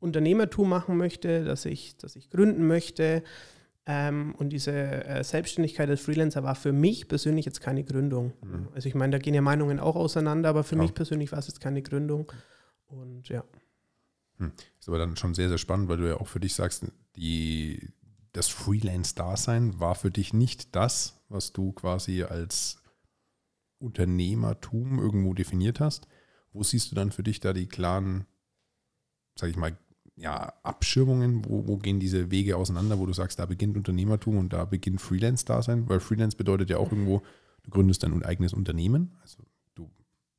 Unternehmertum 0.00 0.68
machen 0.68 0.98
möchte, 0.98 1.44
dass 1.44 1.64
ich, 1.64 1.96
dass 1.96 2.14
ich 2.14 2.28
gründen 2.28 2.66
möchte. 2.66 3.22
Ähm, 3.86 4.34
und 4.36 4.50
diese 4.50 4.72
äh, 4.72 5.24
Selbstständigkeit 5.24 5.88
als 5.88 6.02
Freelancer 6.02 6.42
war 6.42 6.54
für 6.54 6.72
mich 6.72 7.08
persönlich 7.08 7.46
jetzt 7.46 7.62
keine 7.62 7.82
Gründung. 7.82 8.34
Mhm. 8.44 8.68
Also 8.74 8.86
ich 8.86 8.94
meine, 8.94 9.12
da 9.12 9.18
gehen 9.18 9.32
ja 9.34 9.40
Meinungen 9.40 9.80
auch 9.80 9.96
auseinander, 9.96 10.50
aber 10.50 10.62
für 10.62 10.76
ja. 10.76 10.82
mich 10.82 10.92
persönlich 10.92 11.32
war 11.32 11.38
es 11.38 11.46
jetzt 11.46 11.60
keine 11.60 11.80
Gründung. 11.80 12.30
Und 12.86 13.30
ja. 13.30 13.44
Hm. 14.36 14.52
Ist 14.78 14.88
aber 14.88 14.98
dann 14.98 15.16
schon 15.16 15.34
sehr, 15.34 15.48
sehr 15.48 15.58
spannend, 15.58 15.88
weil 15.88 15.96
du 15.96 16.08
ja 16.08 16.16
auch 16.16 16.28
für 16.28 16.40
dich 16.40 16.54
sagst, 16.54 16.84
die, 17.16 17.88
das 18.32 18.48
Freelance-Dasein 18.48 19.80
war 19.80 19.94
für 19.94 20.10
dich 20.10 20.34
nicht 20.34 20.74
das, 20.76 21.18
was 21.28 21.52
du 21.52 21.72
quasi 21.72 22.24
als 22.24 22.80
Unternehmertum 23.80 24.98
irgendwo 24.98 25.34
definiert 25.34 25.80
hast, 25.80 26.06
wo 26.52 26.62
siehst 26.62 26.90
du 26.90 26.94
dann 26.94 27.12
für 27.12 27.22
dich 27.22 27.40
da 27.40 27.52
die 27.52 27.66
klaren, 27.66 28.26
sag 29.36 29.50
ich 29.50 29.56
mal, 29.56 29.76
ja, 30.16 30.52
Abschirmungen? 30.62 31.44
Wo, 31.46 31.66
wo 31.66 31.78
gehen 31.78 31.98
diese 31.98 32.30
Wege 32.30 32.56
auseinander, 32.56 32.98
wo 32.98 33.06
du 33.06 33.12
sagst, 33.12 33.38
da 33.38 33.46
beginnt 33.46 33.76
Unternehmertum 33.76 34.36
und 34.36 34.52
da 34.52 34.64
beginnt 34.64 35.00
Freelance-Dasein? 35.00 35.88
Weil 35.88 36.00
Freelance 36.00 36.36
bedeutet 36.36 36.70
ja 36.70 36.76
auch 36.76 36.92
irgendwo, 36.92 37.22
du 37.62 37.70
gründest 37.70 38.02
dein 38.02 38.22
eigenes 38.22 38.52
Unternehmen. 38.52 39.16
Also 39.22 39.44
du 39.74 39.90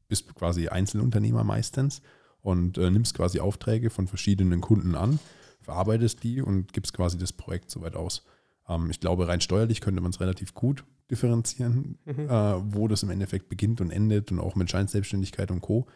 bist 0.08 0.34
quasi 0.36 0.68
Einzelunternehmer 0.68 1.44
meistens 1.44 2.02
und 2.42 2.78
äh, 2.78 2.92
nimmst 2.92 3.16
quasi 3.16 3.40
Aufträge 3.40 3.90
von 3.90 4.08
verschiedenen 4.08 4.62
Kunden 4.62 4.96
an, 4.96 5.20
verarbeitest 5.62 6.24
die 6.24 6.42
und 6.42 6.74
gibst 6.74 6.94
quasi 6.94 7.18
das 7.18 7.34
Projekt 7.34 7.72
soweit 7.72 7.96
aus. 7.96 8.24
Ähm, 8.72 8.90
ich 8.90 9.00
glaube, 9.00 9.28
rein 9.28 9.42
steuerlich 9.42 9.82
könnte 9.82 10.02
man 10.02 10.12
es 10.12 10.20
relativ 10.20 10.54
gut 10.54 10.84
differenzieren, 11.10 11.98
mhm. 12.06 12.30
äh, 12.30 12.74
wo 12.74 12.88
das 12.88 13.04
im 13.04 13.10
Endeffekt 13.10 13.50
beginnt 13.50 13.82
und 13.82 13.92
endet 13.92 14.32
und 14.32 14.40
auch 14.40 14.56
mit 14.56 14.72
Scheinselbstständigkeit 14.72 15.52
und 15.52 15.62
Co. 15.62 15.88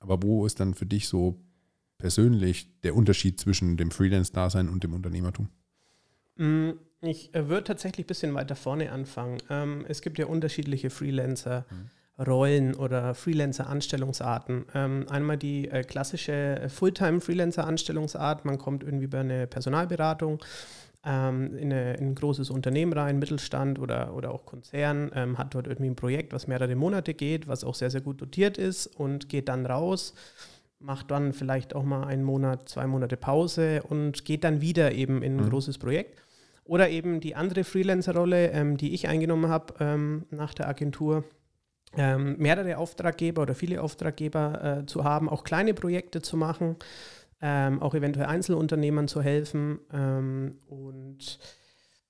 Aber 0.00 0.22
wo 0.22 0.44
ist 0.44 0.60
dann 0.60 0.74
für 0.74 0.86
dich 0.86 1.08
so 1.08 1.40
persönlich 1.98 2.80
der 2.82 2.96
Unterschied 2.96 3.40
zwischen 3.40 3.76
dem 3.76 3.90
Freelance-Dasein 3.90 4.68
und 4.68 4.82
dem 4.82 4.92
Unternehmertum? 4.92 5.48
Mm, 6.36 6.70
ich 7.00 7.32
äh, 7.34 7.48
würde 7.48 7.64
tatsächlich 7.64 8.04
ein 8.04 8.08
bisschen 8.08 8.34
weiter 8.34 8.56
vorne 8.56 8.90
anfangen. 8.90 9.38
Ähm, 9.48 9.84
es 9.88 10.02
gibt 10.02 10.18
ja 10.18 10.26
unterschiedliche 10.26 10.90
Freelancer-Rollen 10.90 12.68
mhm. 12.68 12.74
oder 12.74 13.14
Freelancer-Anstellungsarten. 13.14 14.66
Ähm, 14.74 15.06
einmal 15.08 15.38
die 15.38 15.68
äh, 15.68 15.84
klassische 15.84 16.66
Fulltime-Freelancer-Anstellungsart. 16.68 18.44
Man 18.44 18.58
kommt 18.58 18.82
irgendwie 18.82 19.06
bei 19.06 19.20
einer 19.20 19.46
Personalberatung 19.46 20.42
ähm, 21.04 21.56
in, 21.56 21.72
eine, 21.72 21.94
in, 21.94 22.10
ein 22.10 22.14
großes 22.14 22.50
Unternehmen 22.50 22.92
rein, 22.92 23.18
Mittelstand 23.18 23.78
oder, 23.78 24.14
oder 24.14 24.30
auch 24.30 24.46
Konzern, 24.46 25.10
ähm, 25.14 25.38
hat 25.38 25.54
dort 25.54 25.66
irgendwie 25.66 25.90
ein 25.90 25.96
Projekt, 25.96 26.32
was 26.32 26.46
mehrere 26.46 26.74
Monate 26.74 27.14
geht, 27.14 27.46
was 27.46 27.64
auch 27.64 27.74
sehr, 27.74 27.90
sehr 27.90 28.00
gut 28.00 28.20
dotiert 28.20 28.58
ist 28.58 28.86
und 28.86 29.28
geht 29.28 29.48
dann 29.48 29.66
raus, 29.66 30.14
macht 30.78 31.10
dann 31.10 31.32
vielleicht 31.32 31.74
auch 31.74 31.84
mal 31.84 32.04
einen 32.04 32.24
Monat, 32.24 32.68
zwei 32.68 32.86
Monate 32.86 33.16
Pause 33.16 33.82
und 33.82 34.24
geht 34.24 34.44
dann 34.44 34.60
wieder 34.60 34.92
eben 34.92 35.22
in 35.22 35.36
ein 35.36 35.44
mhm. 35.44 35.50
großes 35.50 35.78
Projekt. 35.78 36.20
Oder 36.66 36.88
eben 36.88 37.20
die 37.20 37.34
andere 37.34 37.62
Freelancer-Rolle, 37.62 38.50
ähm, 38.52 38.78
die 38.78 38.94
ich 38.94 39.06
eingenommen 39.06 39.50
habe 39.50 39.74
ähm, 39.80 40.24
nach 40.30 40.54
der 40.54 40.68
Agentur, 40.68 41.24
ähm, 41.96 42.36
mehrere 42.38 42.78
Auftraggeber 42.78 43.42
oder 43.42 43.54
viele 43.54 43.82
Auftraggeber 43.82 44.78
äh, 44.80 44.86
zu 44.86 45.04
haben, 45.04 45.28
auch 45.28 45.44
kleine 45.44 45.74
Projekte 45.74 46.22
zu 46.22 46.36
machen 46.36 46.76
ähm, 47.46 47.82
auch 47.82 47.94
eventuell 47.94 48.24
Einzelunternehmern 48.24 49.06
zu 49.06 49.20
helfen. 49.20 49.78
Ähm, 49.92 50.56
und 50.66 51.38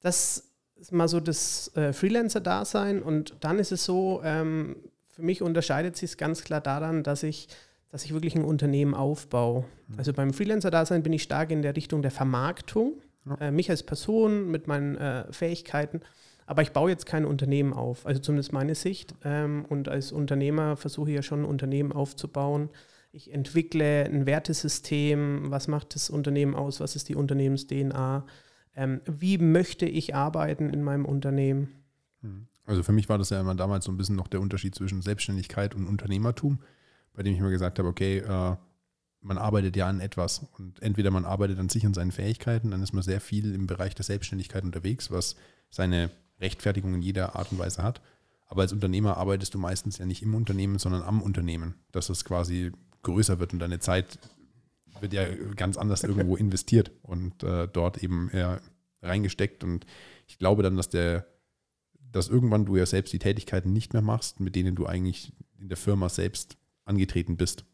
das 0.01 0.53
ist 0.77 0.93
mal 0.93 1.09
so 1.09 1.19
das 1.19 1.77
äh, 1.77 1.93
Freelancer-Dasein. 1.93 3.03
Und 3.03 3.35
dann 3.41 3.59
ist 3.59 3.73
es 3.73 3.85
so, 3.85 4.21
ähm, 4.23 4.77
für 5.09 5.23
mich 5.23 5.43
unterscheidet 5.43 5.97
sich 5.97 6.11
es 6.11 6.17
ganz 6.19 6.45
klar 6.45 6.61
daran, 6.61 7.03
dass 7.03 7.25
ich, 7.25 7.49
dass 7.91 8.05
ich 8.05 8.15
wirklich 8.15 8.37
ein 8.37 8.45
Unternehmen 8.45 8.95
aufbaue. 8.95 9.65
Mhm. 9.89 9.99
Also 9.99 10.13
beim 10.13 10.33
Freelancer-Dasein 10.33 11.03
bin 11.03 11.13
ich 11.13 11.25
stark 11.25 11.51
in 11.51 11.63
der 11.63 11.75
Richtung 11.75 12.01
der 12.01 12.13
Vermarktung, 12.13 12.93
ja. 13.27 13.35
äh, 13.49 13.51
mich 13.51 13.69
als 13.71 13.83
Person 13.83 14.53
mit 14.53 14.69
meinen 14.69 14.97
äh, 14.97 15.33
Fähigkeiten 15.33 16.01
Aber 16.47 16.63
ich 16.63 16.71
baue 16.71 16.91
jetzt 16.91 17.07
kein 17.07 17.25
Unternehmen 17.25 17.73
auf, 17.73 18.07
also 18.07 18.21
zumindest 18.21 18.53
meine 18.53 18.77
Sicht. 18.77 19.17
Ähm, 19.25 19.65
und 19.69 19.89
als 19.89 20.13
Unternehmer 20.13 20.77
versuche 20.77 21.11
ich 21.11 21.17
ja 21.17 21.23
schon 21.23 21.41
ein 21.41 21.47
Unternehmen 21.47 21.91
aufzubauen. 21.91 22.71
Ich 23.15 23.33
entwickle 23.33 24.07
ein 24.07 24.27
Wertesystem. 24.27 25.49
Was 25.49 25.69
macht 25.69 25.95
das 25.95 26.11
Unternehmen 26.11 26.57
aus? 26.57 26.81
Was 26.81 26.97
ist 26.97 27.09
die 27.09 27.15
Unternehmens-DNA? 27.15 28.27
Ähm, 28.75 29.03
wie 29.07 29.39
möchte 29.39 29.87
ich 29.87 30.17
arbeiten 30.17 30.69
in 30.69 30.83
meinem 30.83 31.05
Unternehmen? 31.05 31.69
Hm. 32.23 32.49
Also 32.67 32.83
für 32.83 32.91
mich 32.91 33.09
war 33.09 33.17
das 33.17 33.31
ja 33.31 33.41
immer 33.41 33.55
damals 33.55 33.85
so 33.85 33.93
ein 33.93 33.97
bisschen 33.97 34.17
noch 34.17 34.27
der 34.27 34.41
Unterschied 34.41 34.75
zwischen 34.75 35.01
Selbstständigkeit 35.01 35.77
und 35.77 35.87
Unternehmertum, 35.87 36.59
bei 37.13 37.23
dem 37.23 37.35
ich 37.35 37.39
immer 37.39 37.51
gesagt 37.51 37.79
habe, 37.79 37.89
okay, 37.89 38.19
äh, 38.19 38.57
man 39.21 39.39
arbeitet 39.39 39.77
ja 39.77 39.87
an 39.87 40.01
etwas 40.01 40.45
und 40.59 40.83
entweder 40.83 41.13
man 41.13 41.25
arbeitet 41.25 41.61
an 41.61 41.69
sich 41.69 41.87
und 41.87 41.95
seinen 41.95 42.11
Fähigkeiten, 42.11 42.73
dann 42.73 42.83
ist 42.83 42.95
man 42.95 43.05
sehr 43.05 43.21
viel 43.21 43.55
im 43.55 43.69
Bereich 43.69 43.95
der 43.95 44.05
Selbstständigkeit 44.05 44.65
unterwegs, 44.65 45.13
was 45.13 45.37
seine 45.71 46.11
Rechtfertigung 46.41 46.95
in 46.95 47.03
jeder 47.03 47.37
Art 47.37 47.53
und 47.53 47.61
Weise 47.61 47.85
hat. 47.85 48.01
Aber 48.49 48.63
als 48.63 48.73
Unternehmer 48.73 49.19
arbeitest 49.19 49.55
du 49.55 49.59
meistens 49.61 49.99
ja 49.99 50.05
nicht 50.05 50.23
im 50.23 50.35
Unternehmen, 50.35 50.81
sondern 50.81 51.03
am 51.03 51.23
Unternehmen, 51.23 51.77
dass 51.93 52.09
es 52.09 52.25
quasi 52.25 52.73
größer 53.05 53.39
wird 53.39 53.53
und 53.53 53.61
deine 53.61 53.79
Zeit 53.79 54.19
wird 55.01 55.13
ja 55.13 55.25
ganz 55.57 55.77
anders 55.77 56.03
irgendwo 56.03 56.37
investiert 56.37 56.91
und 57.03 57.43
äh, 57.43 57.69
dort 57.69 58.03
eben 58.03 58.31
eher 58.31 58.61
reingesteckt. 59.03 59.65
Und 59.65 59.87
ich 60.27 60.39
glaube 60.39 60.63
dann, 60.63 60.77
dass 60.77 60.89
der, 60.89 61.27
dass 62.11 62.29
irgendwann 62.29 62.65
du 62.65 62.77
ja 62.77 62.87
selbst 62.87 63.13
die 63.13 63.19
Tätigkeiten 63.19 63.73
nicht 63.73 63.93
mehr 63.93 64.03
machst, 64.03 64.41
mit 64.41 64.57
denen 64.57 64.75
du 64.75 64.87
eigentlich 64.87 65.33
in 65.59 65.69
der 65.69 65.77
Firma 65.77 66.09
selbst 66.09 66.57
angetreten 66.85 67.37
bist. 67.37 67.65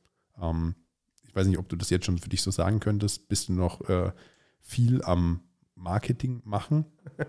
Ähm, 0.41 0.75
ich 1.23 1.35
weiß 1.35 1.47
nicht, 1.47 1.59
ob 1.59 1.69
du 1.69 1.77
das 1.77 1.91
jetzt 1.91 2.07
schon 2.07 2.19
für 2.19 2.29
dich 2.29 2.43
so 2.43 2.51
sagen 2.51 2.81
könntest. 2.81 3.29
Bist 3.29 3.49
du 3.49 3.53
noch 3.53 3.89
äh, 3.89 4.13
viel 4.61 5.03
am 5.03 5.41
Marketing 5.75 6.43
machen? 6.45 6.87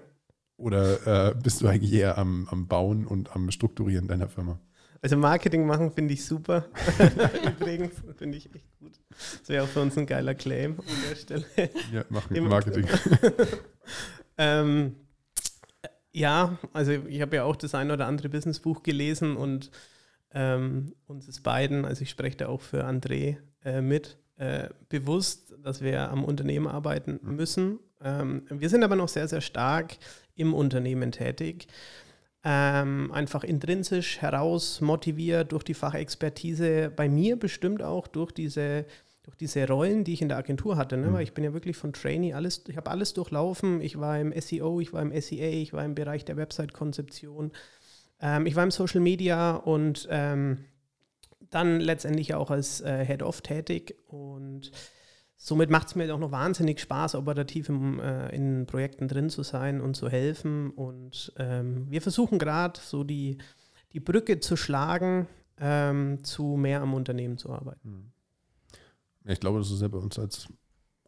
Oder 0.58 1.30
äh, 1.30 1.36
bist 1.36 1.62
du 1.62 1.68
eigentlich 1.68 1.94
eher 1.94 2.18
am, 2.18 2.48
am 2.50 2.68
Bauen 2.68 3.08
und 3.08 3.36
am 3.36 3.50
Strukturieren 3.50 4.08
deiner 4.08 4.28
Firma? 4.28 4.60
Also 5.02 5.18
Marketing 5.18 5.66
machen 5.66 5.92
finde 5.92 6.14
ich 6.14 6.24
super. 6.24 6.66
Übrigens, 7.60 7.96
finde 8.18 8.38
ich 8.38 8.54
echt 8.54 8.78
gut. 8.80 9.00
Das 9.10 9.50
wäre 9.50 9.64
auch 9.64 9.68
für 9.68 9.82
uns 9.82 9.98
ein 9.98 10.06
geiler 10.06 10.36
Claim 10.36 10.80
an 10.80 11.10
der 11.10 11.16
Stelle. 11.16 11.46
Ja, 11.92 12.06
machen 12.10 12.48
Marketing. 12.48 12.88
ähm, 14.38 14.96
ja, 16.12 16.58
also 16.74 16.92
ich 16.92 17.22
habe 17.22 17.38
ja 17.38 17.44
auch 17.46 17.56
das 17.56 17.74
ein 17.74 17.90
oder 17.90 18.06
andere 18.06 18.30
Businessbuch 18.30 18.84
gelesen 18.84 19.38
und 19.38 19.72
ähm, 20.34 20.94
uns 21.08 21.28
ist 21.28 21.42
beiden, 21.42 21.84
also 21.84 22.04
ich 22.04 22.10
spreche 22.10 22.38
da 22.38 22.48
auch 22.48 22.62
für 22.62 22.86
André 22.86 23.38
äh, 23.66 23.82
mit, 23.82 24.20
äh, 24.38 24.70
bewusst, 24.90 25.56
dass 25.64 25.82
wir 25.82 26.12
am 26.12 26.24
Unternehmen 26.24 26.68
arbeiten 26.68 27.20
mhm. 27.24 27.36
müssen. 27.36 27.80
Ähm, 28.04 28.44
wir 28.50 28.70
sind 28.70 28.84
aber 28.84 28.96
noch 28.96 29.10
sehr, 29.10 29.28
sehr 29.28 29.42
stark 29.42 29.98
im 30.36 30.54
Unternehmen 30.54 31.12
tätig 31.12 31.68
ähm, 32.44 33.12
einfach 33.12 33.44
intrinsisch 33.44 34.20
heraus 34.22 34.82
motiviert 34.82 35.52
durch 35.52 35.64
die 35.64 35.74
Fachexpertise, 35.74 36.92
bei 36.96 37.08
mir 37.08 37.38
bestimmt 37.38 37.84
auch 37.84 38.08
durch 38.08 38.32
diese, 38.32 38.86
durch 39.24 39.36
diese 39.36 39.68
Rollen, 39.68 40.04
die 40.04 40.14
ich 40.14 40.22
in 40.22 40.30
der 40.30 40.38
Agentur 40.38 40.76
hatte. 40.76 40.98
Ne? 40.98 41.08
Mhm. 41.08 41.14
Weil 41.14 41.24
ich 41.24 41.34
bin 41.34 41.44
ja 41.44 41.54
wirklich 41.54 41.78
von 41.78 41.94
Trainee, 41.94 42.34
alles, 42.34 42.64
ich 42.68 42.78
habe 42.78 42.90
alles 42.90 43.14
durchlaufen. 43.14 43.80
Ich 43.82 44.00
war 44.00 44.20
im 44.20 44.34
SEO, 44.40 44.80
ich 44.80 44.92
war 44.92 45.02
im 45.02 45.12
SEA, 45.22 45.52
ich 45.52 45.74
war 45.74 45.86
im 45.86 45.94
Bereich 45.94 46.26
der 46.26 46.38
Website-Konzeption, 46.38 47.52
ähm, 48.20 48.46
ich 48.48 48.56
war 48.56 48.64
im 48.64 48.72
Social 48.72 49.02
Media 49.02 49.56
und 49.56 50.08
ähm, 50.10 50.66
dann 51.52 51.80
letztendlich 51.80 52.34
auch 52.34 52.50
als 52.50 52.82
äh, 52.82 53.06
Head-Off 53.06 53.42
tätig 53.42 53.96
und 54.08 54.72
somit 55.44 55.72
macht 55.72 55.88
es 55.88 55.96
mir 55.96 56.14
auch 56.14 56.20
noch 56.20 56.32
wahnsinnig 56.32 56.80
Spaß, 56.80 57.16
operativ 57.16 57.68
im, 57.68 58.00
äh, 58.00 58.30
in 58.30 58.68
Projekten 58.68 59.08
drin 59.08 59.32
zu 59.32 59.42
sein 59.42 59.82
und 59.82 59.96
zu 59.96 60.08
helfen. 60.08 60.70
Und 60.70 61.34
ähm, 61.38 61.90
wir 61.90 62.02
versuchen 62.04 62.38
gerade 62.38 62.80
so 62.80 63.04
die, 63.04 63.40
die 63.94 64.00
Brücke 64.00 64.40
zu 64.40 64.56
schlagen, 64.56 65.28
ähm, 65.60 66.24
zu 66.24 66.58
mehr 66.58 66.82
am 66.82 66.94
Unternehmen 66.94 67.40
zu 67.40 67.52
arbeiten. 67.52 68.14
Hm. 69.24 69.32
Ich 69.32 69.40
glaube, 69.40 69.58
das 69.58 69.72
ist 69.72 69.82
ja 69.82 69.88
bei 69.88 69.98
uns 69.98 70.20
als 70.20 70.48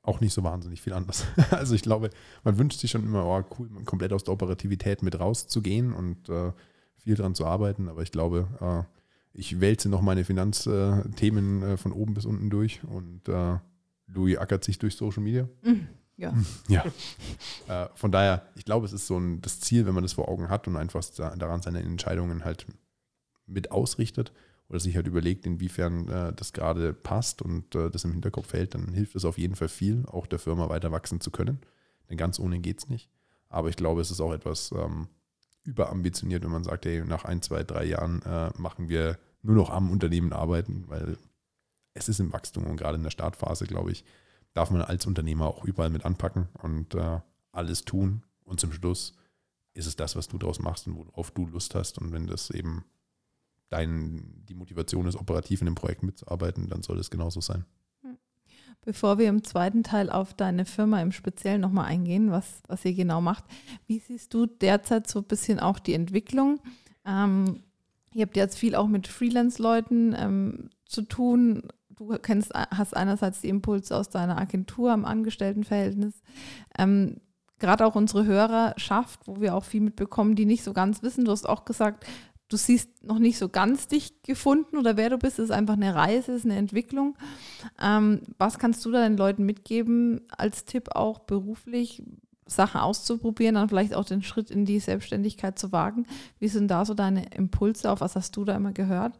auch 0.01 0.19
nicht 0.19 0.33
so 0.33 0.43
wahnsinnig 0.43 0.81
viel 0.81 0.93
anders. 0.93 1.25
also 1.51 1.75
ich 1.75 1.83
glaube, 1.83 2.09
man 2.43 2.57
wünscht 2.57 2.79
sich 2.79 2.89
schon 2.89 3.03
immer, 3.03 3.25
oh 3.25 3.43
cool, 3.59 3.69
komplett 3.85 4.13
aus 4.13 4.23
der 4.23 4.33
Operativität 4.33 5.03
mit 5.03 5.19
rauszugehen 5.19 5.93
und 5.93 6.27
äh, 6.29 6.51
viel 6.97 7.15
dran 7.15 7.35
zu 7.35 7.45
arbeiten. 7.45 7.87
Aber 7.87 8.01
ich 8.01 8.11
glaube, 8.11 8.47
äh, 8.59 9.37
ich 9.37 9.61
wälze 9.61 9.89
noch 9.89 10.01
meine 10.01 10.23
Finanzthemen 10.23 11.61
äh, 11.61 11.77
von 11.77 11.91
oben 11.91 12.15
bis 12.15 12.25
unten 12.25 12.49
durch 12.49 12.83
und 12.83 13.29
äh, 13.29 13.57
Louis 14.07 14.37
ackert 14.37 14.63
sich 14.63 14.79
durch 14.79 14.95
Social 14.95 15.23
Media. 15.23 15.47
Mhm. 15.63 15.87
Ja. 16.17 16.33
ja. 16.67 16.85
äh, 17.67 17.89
von 17.95 18.11
daher, 18.11 18.47
ich 18.55 18.65
glaube, 18.65 18.85
es 18.85 18.93
ist 18.93 19.07
so 19.07 19.17
ein, 19.17 19.41
das 19.41 19.59
Ziel, 19.59 19.85
wenn 19.85 19.93
man 19.93 20.03
das 20.03 20.13
vor 20.13 20.27
Augen 20.27 20.49
hat 20.49 20.67
und 20.67 20.75
einfach 20.75 21.03
daran 21.05 21.61
seine 21.61 21.79
Entscheidungen 21.79 22.45
halt 22.45 22.65
mit 23.45 23.71
ausrichtet 23.71 24.31
oder 24.69 24.79
sich 24.79 24.95
halt 24.95 25.07
überlegt, 25.07 25.45
inwiefern 25.45 26.07
äh, 26.07 26.33
das 26.33 26.53
gerade 26.53 26.93
passt 26.93 27.41
und 27.41 27.75
äh, 27.75 27.89
das 27.89 28.03
im 28.03 28.11
Hinterkopf 28.11 28.53
hält, 28.53 28.75
dann 28.75 28.93
hilft 28.93 29.15
es 29.15 29.25
auf 29.25 29.37
jeden 29.37 29.55
Fall 29.55 29.69
viel, 29.69 30.05
auch 30.05 30.27
der 30.27 30.39
Firma 30.39 30.69
weiter 30.69 30.91
wachsen 30.91 31.19
zu 31.19 31.31
können. 31.31 31.59
Denn 32.09 32.17
ganz 32.17 32.39
ohne 32.39 32.59
geht 32.59 32.79
es 32.79 32.89
nicht. 32.89 33.09
Aber 33.49 33.69
ich 33.69 33.75
glaube, 33.75 34.01
es 34.01 34.11
ist 34.11 34.21
auch 34.21 34.33
etwas 34.33 34.71
ähm, 34.71 35.07
überambitioniert, 35.63 36.43
wenn 36.43 36.51
man 36.51 36.63
sagt, 36.63 36.85
hey, 36.85 37.03
nach 37.05 37.25
ein, 37.25 37.41
zwei, 37.41 37.63
drei 37.63 37.85
Jahren 37.85 38.21
äh, 38.23 38.51
machen 38.57 38.89
wir 38.89 39.17
nur 39.41 39.55
noch 39.55 39.69
am 39.69 39.91
Unternehmen 39.91 40.33
arbeiten, 40.33 40.85
weil 40.87 41.17
es 41.93 42.09
ist 42.09 42.19
im 42.19 42.33
Wachstum 42.33 42.65
und 42.65 42.77
gerade 42.77 42.97
in 42.97 43.03
der 43.03 43.11
Startphase, 43.11 43.65
glaube 43.65 43.91
ich, 43.91 44.03
darf 44.53 44.71
man 44.71 44.81
als 44.81 45.05
Unternehmer 45.05 45.47
auch 45.47 45.65
überall 45.65 45.89
mit 45.89 46.05
anpacken 46.05 46.47
und 46.61 46.95
äh, 46.95 47.19
alles 47.51 47.85
tun. 47.85 48.23
Und 48.43 48.59
zum 48.59 48.71
Schluss 48.71 49.13
ist 49.73 49.87
es 49.87 49.95
das, 49.95 50.15
was 50.15 50.27
du 50.27 50.37
daraus 50.37 50.59
machst 50.59 50.87
und 50.87 50.95
worauf 50.95 51.31
du 51.31 51.45
Lust 51.45 51.75
hast. 51.75 51.97
Und 51.97 52.11
wenn 52.11 52.27
das 52.27 52.49
eben 52.49 52.85
dein, 53.69 54.43
die 54.47 54.53
Motivation 54.53 55.07
ist, 55.07 55.15
operativ 55.15 55.61
in 55.61 55.65
dem 55.65 55.75
Projekt 55.75 56.03
mitzuarbeiten, 56.03 56.69
dann 56.69 56.83
soll 56.83 56.99
es 56.99 57.09
genauso 57.09 57.41
sein. 57.41 57.65
Hm. 58.01 58.17
Bevor 58.81 59.17
wir 59.17 59.29
im 59.29 59.43
zweiten 59.43 59.83
Teil 59.83 60.09
auf 60.09 60.33
deine 60.33 60.65
Firma 60.65 61.01
im 61.01 61.11
Speziellen 61.11 61.61
nochmal 61.61 61.85
eingehen, 61.85 62.31
was, 62.31 62.61
was 62.67 62.85
ihr 62.85 62.93
genau 62.93 63.21
macht, 63.21 63.45
wie 63.87 63.99
siehst 63.99 64.33
du 64.33 64.45
derzeit 64.45 65.07
so 65.07 65.19
ein 65.19 65.25
bisschen 65.25 65.59
auch 65.59 65.79
die 65.79 65.93
Entwicklung? 65.93 66.59
Ähm, 67.05 67.63
ihr 68.13 68.23
habt 68.23 68.35
jetzt 68.35 68.57
viel 68.59 68.75
auch 68.75 68.87
mit 68.87 69.07
Freelance-Leuten 69.07 70.15
ähm, 70.15 70.69
zu 70.85 71.01
tun 71.01 71.69
du 71.95 72.17
kennst, 72.19 72.53
hast 72.53 72.95
einerseits 72.95 73.41
die 73.41 73.49
Impulse 73.49 73.95
aus 73.95 74.09
deiner 74.09 74.37
Agentur 74.37 74.91
am 74.91 75.05
Angestelltenverhältnis. 75.05 76.21
Ähm, 76.77 77.17
Gerade 77.59 77.85
auch 77.85 77.95
unsere 77.95 78.25
Hörerschaft, 78.25 79.21
wo 79.25 79.39
wir 79.39 79.55
auch 79.55 79.63
viel 79.63 79.81
mitbekommen, 79.81 80.35
die 80.35 80.45
nicht 80.45 80.63
so 80.63 80.73
ganz 80.73 81.01
wissen. 81.01 81.23
Du 81.23 81.31
hast 81.31 81.47
auch 81.47 81.63
gesagt, 81.63 82.05
du 82.49 82.57
siehst 82.57 83.03
noch 83.03 83.19
nicht 83.19 83.37
so 83.37 83.47
ganz 83.47 83.87
dich 83.87 84.21
gefunden 84.23 84.77
oder 84.77 84.97
wer 84.97 85.09
du 85.09 85.17
bist. 85.17 85.39
Ist 85.39 85.51
einfach 85.51 85.75
eine 85.75 85.95
Reise, 85.95 86.33
ist 86.33 86.45
eine 86.45 86.57
Entwicklung. 86.57 87.15
Ähm, 87.81 88.21
was 88.37 88.59
kannst 88.59 88.83
du 88.85 88.91
da 88.91 89.07
den 89.07 89.17
Leuten 89.17 89.45
mitgeben 89.45 90.21
als 90.37 90.65
Tipp 90.65 90.89
auch 90.95 91.19
beruflich? 91.19 92.03
Sachen 92.45 92.81
auszuprobieren, 92.81 93.55
dann 93.55 93.69
vielleicht 93.69 93.95
auch 93.95 94.03
den 94.03 94.21
Schritt 94.21 94.51
in 94.51 94.65
die 94.65 94.79
Selbstständigkeit 94.79 95.57
zu 95.57 95.71
wagen. 95.71 96.05
Wie 96.39 96.49
sind 96.49 96.67
da 96.67 96.83
so 96.83 96.93
deine 96.93 97.33
Impulse? 97.33 97.89
Auf 97.89 98.01
was 98.01 98.17
hast 98.17 98.35
du 98.35 98.43
da 98.43 98.55
immer 98.55 98.73
gehört? 98.73 99.17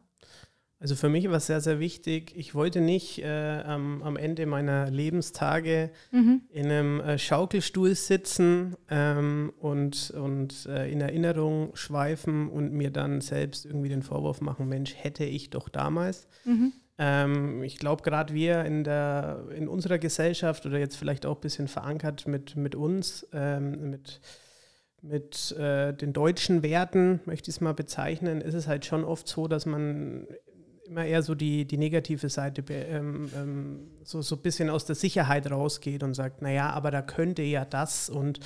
Also 0.83 0.97
für 0.97 1.07
mich 1.07 1.29
war 1.29 1.37
es 1.37 1.45
sehr, 1.45 1.61
sehr 1.61 1.79
wichtig. 1.79 2.33
Ich 2.35 2.55
wollte 2.55 2.81
nicht 2.81 3.23
äh, 3.23 3.61
am, 3.61 4.03
am, 4.03 4.17
Ende 4.17 4.45
meiner 4.45 4.91
Lebenstage 4.91 5.91
mhm. 6.11 6.41
in 6.49 6.65
einem 6.65 6.99
äh, 6.99 7.17
Schaukelstuhl 7.17 7.95
sitzen 7.95 8.75
ähm, 8.89 9.53
und, 9.59 10.11
und 10.11 10.65
äh, 10.65 10.91
in 10.91 10.99
Erinnerung 10.99 11.73
schweifen 11.73 12.49
und 12.49 12.73
mir 12.73 12.91
dann 12.91 13.21
selbst 13.21 13.65
irgendwie 13.65 13.87
den 13.87 14.03
Vorwurf 14.03 14.41
machen, 14.41 14.67
Mensch, 14.67 14.93
hätte 14.97 15.23
ich 15.23 15.49
doch 15.51 15.69
damals. 15.69 16.27
Mhm. 16.43 16.73
Ähm, 16.97 17.63
ich 17.63 17.77
glaube, 17.77 18.03
gerade 18.03 18.33
wir 18.33 18.65
in, 18.65 18.83
der, 18.83 19.45
in 19.55 19.69
unserer 19.69 19.99
Gesellschaft 19.99 20.65
oder 20.65 20.79
jetzt 20.79 20.97
vielleicht 20.97 21.25
auch 21.25 21.35
ein 21.35 21.41
bisschen 21.41 21.69
verankert 21.69 22.27
mit, 22.27 22.57
mit 22.57 22.75
uns, 22.75 23.25
ähm, 23.31 23.89
mit 23.89 24.19
mit 25.03 25.51
äh, 25.57 25.93
den 25.93 26.13
deutschen 26.13 26.63
Werten, 26.63 27.19
möchte 27.25 27.49
ich 27.49 27.57
es 27.57 27.61
mal 27.61 27.73
bezeichnen, 27.73 28.39
ist 28.39 28.53
es 28.53 28.67
halt 28.67 28.85
schon 28.85 29.03
oft 29.03 29.27
so, 29.27 29.49
dass 29.49 29.65
man 29.65 30.27
immer 30.93 31.06
eher 31.06 31.23
so 31.23 31.34
die, 31.34 31.65
die 31.65 31.77
negative 31.77 32.29
Seite 32.29 32.63
ähm, 32.71 33.29
ähm, 33.36 33.79
so, 34.03 34.21
so 34.21 34.36
ein 34.36 34.41
bisschen 34.41 34.69
aus 34.69 34.86
der 34.86 34.95
Sicherheit 34.95 35.49
rausgeht 35.49 36.03
und 36.03 36.13
sagt, 36.13 36.43
naja, 36.43 36.69
aber 36.69 36.91
da 36.91 37.01
könnte 37.01 37.41
ja 37.41 37.65
das 37.65 38.10
und 38.10 38.39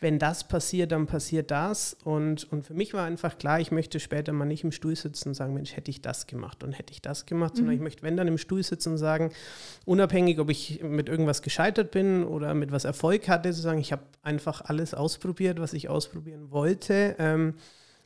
wenn 0.00 0.18
das 0.18 0.46
passiert, 0.46 0.92
dann 0.92 1.06
passiert 1.06 1.50
das. 1.50 1.96
Und, 2.04 2.50
und 2.52 2.66
für 2.66 2.74
mich 2.74 2.92
war 2.92 3.06
einfach 3.06 3.38
klar, 3.38 3.60
ich 3.60 3.70
möchte 3.70 3.98
später 3.98 4.32
mal 4.32 4.44
nicht 4.44 4.62
im 4.62 4.72
Stuhl 4.72 4.94
sitzen 4.94 5.30
und 5.30 5.34
sagen, 5.34 5.54
Mensch, 5.54 5.74
hätte 5.74 5.90
ich 5.90 6.02
das 6.02 6.26
gemacht 6.26 6.62
und 6.62 6.72
hätte 6.72 6.92
ich 6.92 7.00
das 7.00 7.24
gemacht, 7.24 7.54
mhm. 7.54 7.58
sondern 7.58 7.74
ich 7.76 7.80
möchte, 7.80 8.02
wenn 8.02 8.16
dann 8.16 8.28
im 8.28 8.38
Stuhl 8.38 8.62
sitzen 8.62 8.92
und 8.92 8.98
sagen, 8.98 9.32
unabhängig, 9.86 10.38
ob 10.38 10.50
ich 10.50 10.82
mit 10.82 11.08
irgendwas 11.08 11.40
gescheitert 11.40 11.90
bin 11.92 12.24
oder 12.24 12.52
mit 12.52 12.72
was 12.72 12.84
Erfolg 12.84 13.28
hatte, 13.28 13.52
zu 13.52 13.62
sagen, 13.62 13.78
ich 13.80 13.92
habe 13.92 14.02
einfach 14.22 14.60
alles 14.60 14.92
ausprobiert, 14.92 15.60
was 15.60 15.72
ich 15.72 15.88
ausprobieren 15.88 16.50
wollte. 16.50 17.16
Ähm, 17.18 17.54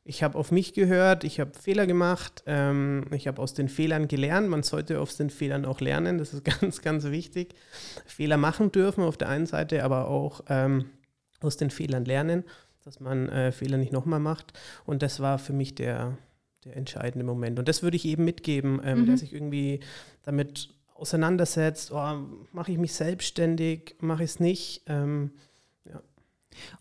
ich 0.05 0.23
habe 0.23 0.37
auf 0.39 0.51
mich 0.51 0.73
gehört, 0.73 1.25
ich 1.25 1.41
habe 1.41 1.53
Fehler 1.59 1.87
gemacht, 1.87 2.43
ähm, 2.47 3.05
ich 3.13 3.29
habe 3.29 3.41
aus 3.41 3.55
den 3.55 3.69
Fehlern 3.69 4.09
gelernt. 4.09 4.49
Man 4.49 4.63
sollte 4.63 5.01
aus 5.01 5.17
den 5.17 5.31
Fehlern 5.31 5.65
auch 5.65 5.81
lernen, 5.81 6.19
das 6.19 6.33
ist 6.35 6.45
ganz, 6.61 6.81
ganz 6.83 7.05
wichtig. 7.05 7.55
Fehler 8.07 8.37
machen 8.37 8.73
dürfen 8.73 9.05
auf 9.05 9.17
der 9.17 9.29
einen 9.29 9.47
Seite, 9.47 9.85
aber 9.85 10.09
auch 10.09 10.43
ähm, 10.49 10.87
aus 11.41 11.57
den 11.57 11.71
Fehlern 11.71 12.05
lernen. 12.05 12.45
dass 12.83 12.99
man 12.99 13.29
äh, 13.29 13.53
Fehler 13.53 13.77
nicht 13.77 13.93
nochmal 13.93 14.21
macht. 14.21 14.55
Und 14.87 15.03
das 15.03 15.21
war 15.21 15.39
für 15.39 15.53
mich 15.53 15.75
der, 15.75 16.17
der 16.65 16.77
entscheidende 16.77 17.25
Moment. 17.27 17.59
Und 17.59 17.69
das 17.69 17.83
würde 17.83 17.97
ich 17.99 18.07
eben 18.07 18.25
mitgeben, 18.25 18.81
ähm, 18.83 19.03
Mhm. 19.03 19.07
der 19.07 19.19
sich 19.19 19.35
irgendwie 19.35 19.81
damit 20.23 20.71
auseinandersetzt, 20.95 21.93
oh, 21.93 22.19
mache 22.53 22.73
ich 22.73 22.79
mich 22.79 22.95
selbstständig, 22.95 23.97
mache 24.01 24.25
ich 24.25 24.31
es 24.31 24.41
nicht. 24.41 24.83
Ähm, 24.87 25.33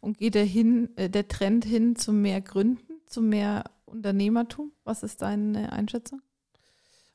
Und 0.02 0.18
geht 0.18 0.36
der, 0.36 0.46
hin, 0.46 0.90
äh, 0.96 1.10
der 1.10 1.28
Trend 1.28 1.66
hin 1.66 1.96
zu 1.96 2.12
mehr 2.14 2.42
Gründen, 2.42 2.89
zu 3.10 3.22
mehr 3.22 3.66
Unternehmertum? 3.86 4.72
Was 4.84 5.04
ist 5.04 5.22
deine 5.22 5.72
Einschätzung? 5.72 6.22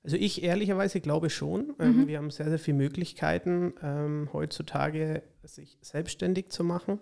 Also 0.02 0.16
ich 0.16 0.42
ehrlicherweise 0.42 1.00
glaube 1.00 1.30
schon. 1.30 1.74
Ähm, 1.78 2.02
Mhm. 2.02 2.07
Wir 2.09 2.18
haben 2.18 2.30
sehr, 2.30 2.50
sehr 2.50 2.59
viele 2.59 2.76
Möglichkeiten 2.76 3.72
ähm, 3.83 4.28
heutzutage, 4.33 5.22
sich 5.44 5.78
selbstständig 5.80 6.50
zu 6.50 6.62
machen. 6.62 7.00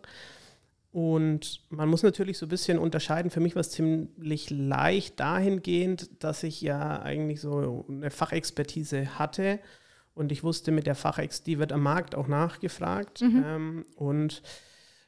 Und 0.93 1.63
man 1.71 1.89
muss 1.89 2.03
natürlich 2.03 2.37
so 2.39 2.47
ein 2.47 2.51
bisschen 2.51 2.79
unterscheiden. 2.79 3.31
Für 3.31 3.41
mich 3.41 3.55
war 3.55 3.61
es 3.61 3.71
ziemlich 3.71 4.51
leicht 4.51 5.19
dahingehend, 5.19 6.23
dass 6.23 6.43
ich 6.43 6.61
ja 6.61 7.01
eigentlich 7.01 7.41
so 7.41 7.87
eine 7.89 8.11
Fachexpertise 8.11 9.19
hatte. 9.19 9.59
Und 10.15 10.31
ich 10.31 10.45
wusste, 10.45 10.71
mit 10.71 10.87
der 10.87 10.95
Fachex, 10.95 11.43
die 11.43 11.59
wird 11.59 11.73
am 11.73 11.83
Markt 11.83 12.15
auch 12.15 12.29
nachgefragt. 12.29 13.23
Mhm. 13.23 13.45
Ähm, 13.45 13.87
und 13.97 14.43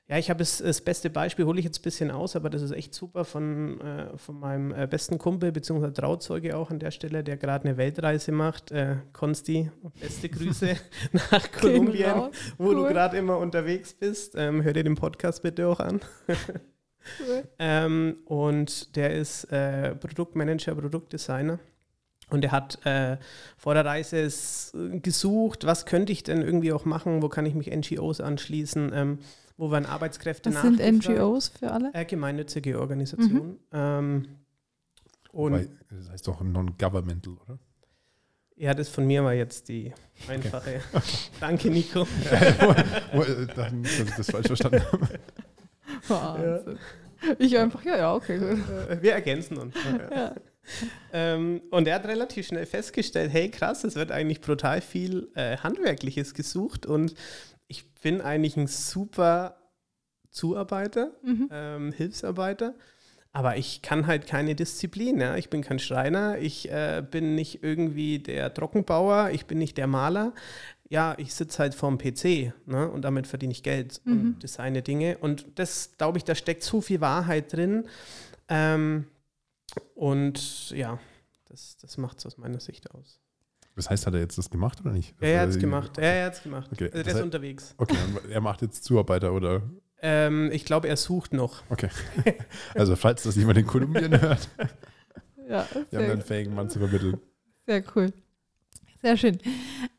ja, 0.06 0.18
ich 0.18 0.28
habe 0.28 0.42
es, 0.42 0.58
das 0.58 0.82
beste 0.82 1.08
Beispiel, 1.08 1.46
hole 1.46 1.58
ich 1.58 1.64
jetzt 1.64 1.80
ein 1.80 1.82
bisschen 1.82 2.10
aus, 2.10 2.36
aber 2.36 2.50
das 2.50 2.60
ist 2.60 2.72
echt 2.72 2.92
super 2.94 3.24
von, 3.24 3.80
äh, 3.80 4.18
von 4.18 4.38
meinem 4.38 4.74
äh, 4.74 4.86
besten 4.86 5.16
Kumpel, 5.16 5.50
beziehungsweise 5.50 5.94
Trauzeuge 5.94 6.56
auch 6.56 6.70
an 6.70 6.78
der 6.78 6.90
Stelle, 6.90 7.24
der 7.24 7.38
gerade 7.38 7.66
eine 7.66 7.78
Weltreise 7.78 8.30
macht. 8.30 8.70
Äh, 8.70 8.96
Konsti, 9.14 9.70
beste 9.98 10.28
Grüße 10.28 10.76
nach 11.12 11.50
Kolumbien, 11.52 12.10
raus. 12.10 12.34
wo 12.58 12.72
du 12.74 12.82
Cool. 12.82 12.88
gerade 12.90 13.16
immer 13.16 13.38
unterwegs 13.38 13.94
bist. 13.94 14.34
Ähm, 14.36 14.62
hör 14.62 14.74
dir 14.74 14.84
den 14.84 14.94
Podcast 14.94 15.42
bitte 15.42 15.66
auch 15.68 15.80
an. 15.80 16.00
Ähm, 17.58 18.16
und 18.24 18.96
der 18.96 19.14
ist 19.14 19.44
äh, 19.52 19.94
Produktmanager, 19.94 20.74
Produktdesigner. 20.74 21.58
Und 22.30 22.42
er 22.44 22.52
hat 22.52 22.84
äh, 22.86 23.18
vor 23.58 23.74
der 23.74 23.84
Reise 23.84 24.28
gesucht, 25.02 25.66
was 25.66 25.84
könnte 25.84 26.12
ich 26.12 26.22
denn 26.22 26.40
irgendwie 26.40 26.72
auch 26.72 26.86
machen, 26.86 27.20
wo 27.22 27.28
kann 27.28 27.44
ich 27.44 27.54
mich 27.54 27.70
NGOs 27.70 28.22
anschließen, 28.22 28.90
ähm, 28.94 29.18
wo 29.56 29.70
werden 29.70 29.86
Arbeitskräfte 29.86 30.54
Was 30.54 30.62
sind. 30.62 30.80
NGOs 30.80 31.48
für 31.48 31.70
alle? 31.70 31.92
Äh, 31.94 32.04
gemeinnützige 32.04 32.80
Organisation. 32.80 33.58
Ähm, 33.72 34.26
und 35.32 35.52
Wobei, 35.52 35.68
das 35.90 36.10
heißt 36.10 36.28
doch 36.28 36.40
non-governmental, 36.40 37.34
oder? 37.44 37.58
ja, 38.56 38.72
das 38.72 38.88
von 38.88 39.06
mir 39.06 39.24
war 39.24 39.34
jetzt 39.34 39.68
die 39.68 39.92
einfache. 40.28 40.80
Danke, 41.40 41.70
Nico. 41.70 42.06
Dann, 43.56 43.82
dass 43.82 43.98
ich 43.98 44.14
das 44.16 44.30
falsch 44.30 44.46
verstanden 44.46 44.82
habe. 44.92 45.08
Wahnsinn. 46.08 46.78
Ich 47.38 47.56
einfach, 47.58 47.84
ja, 47.84 47.96
ja, 47.96 48.14
okay, 48.14 48.38
gut. 48.38 48.58
Äh, 48.68 49.02
Wir 49.02 49.12
ergänzen 49.12 49.56
uns. 49.56 49.74
Ja. 50.10 50.34
Ähm, 51.12 51.62
und 51.70 51.86
er 51.88 51.96
hat 51.96 52.06
relativ 52.06 52.46
schnell 52.46 52.66
festgestellt, 52.66 53.32
hey 53.32 53.50
krass, 53.50 53.84
es 53.84 53.96
wird 53.96 54.10
eigentlich 54.10 54.40
brutal 54.40 54.80
viel 54.80 55.28
äh, 55.34 55.58
Handwerkliches 55.58 56.32
gesucht 56.34 56.86
und 56.86 57.14
bin 58.04 58.20
eigentlich 58.20 58.56
ein 58.56 58.68
super 58.68 59.56
Zuarbeiter, 60.30 61.10
Mhm. 61.22 61.48
ähm, 61.50 61.92
Hilfsarbeiter, 61.92 62.74
aber 63.32 63.56
ich 63.56 63.82
kann 63.82 64.06
halt 64.06 64.26
keine 64.28 64.54
Disziplin. 64.54 65.18
Ja? 65.20 65.36
Ich 65.36 65.48
bin 65.50 65.62
kein 65.62 65.78
Schreiner, 65.80 66.38
ich 66.38 66.70
äh, 66.70 67.02
bin 67.08 67.34
nicht 67.34 67.62
irgendwie 67.64 68.18
der 68.20 68.54
Trockenbauer, 68.54 69.30
ich 69.32 69.46
bin 69.46 69.58
nicht 69.58 69.76
der 69.76 69.86
Maler. 69.88 70.32
Ja, 70.90 71.14
ich 71.18 71.34
sitze 71.34 71.58
halt 71.60 71.74
vorm 71.74 71.98
PC 71.98 72.52
ne? 72.66 72.88
und 72.90 73.02
damit 73.02 73.26
verdiene 73.26 73.52
ich 73.52 73.62
Geld 73.64 74.00
Mhm. 74.04 74.12
und 74.12 74.42
designe 74.42 74.82
Dinge. 74.82 75.18
Und 75.18 75.46
das, 75.56 75.90
glaube 75.98 76.18
ich, 76.18 76.24
da 76.24 76.34
steckt 76.34 76.62
so 76.62 76.80
viel 76.80 77.00
Wahrheit 77.00 77.52
drin. 77.52 77.88
Ähm, 78.48 79.06
und 79.94 80.70
ja, 80.70 80.98
das, 81.48 81.76
das 81.78 81.96
macht 81.96 82.18
es 82.18 82.26
aus 82.26 82.36
meiner 82.38 82.60
Sicht 82.60 82.90
aus. 82.92 83.18
Das 83.76 83.90
heißt, 83.90 84.06
hat 84.06 84.14
er 84.14 84.20
jetzt 84.20 84.38
das 84.38 84.50
gemacht 84.50 84.80
oder 84.80 84.92
nicht? 84.92 85.14
Ja, 85.20 85.26
er 85.28 85.40
hat 85.40 85.48
es 85.48 85.54
Also, 85.56 85.66
gemacht. 85.66 85.96
Ja, 85.98 86.04
er 86.04 86.26
hat 86.26 86.34
es 86.34 86.42
gemacht. 86.42 86.68
Okay, 86.72 86.84
Also 86.84 86.94
das 86.96 87.02
der 87.04 87.12
ist 87.14 87.18
heißt- 87.20 87.24
unterwegs. 87.24 87.74
Okay, 87.78 87.96
er 88.30 88.40
macht 88.40 88.62
jetzt 88.62 88.84
Zuarbeiter 88.84 89.32
oder. 89.32 89.62
Ähm, 90.00 90.50
ich 90.52 90.64
glaube, 90.64 90.86
er 90.88 90.96
sucht 90.96 91.32
noch. 91.32 91.62
Okay. 91.70 91.88
Also, 92.74 92.94
falls 92.96 93.22
das 93.24 93.36
jemand 93.36 93.58
in 93.58 93.66
Kolumbien 93.66 94.12
hört, 94.20 94.48
Ja, 95.48 95.66
wir 95.90 95.98
haben 95.98 96.10
einen 96.10 96.22
fähigen 96.22 96.54
Mann 96.54 96.68
zu 96.70 96.78
vermitteln. 96.78 97.18
sehr 97.66 97.82
cool. 97.96 98.12
Sehr 99.02 99.16
schön. 99.16 99.38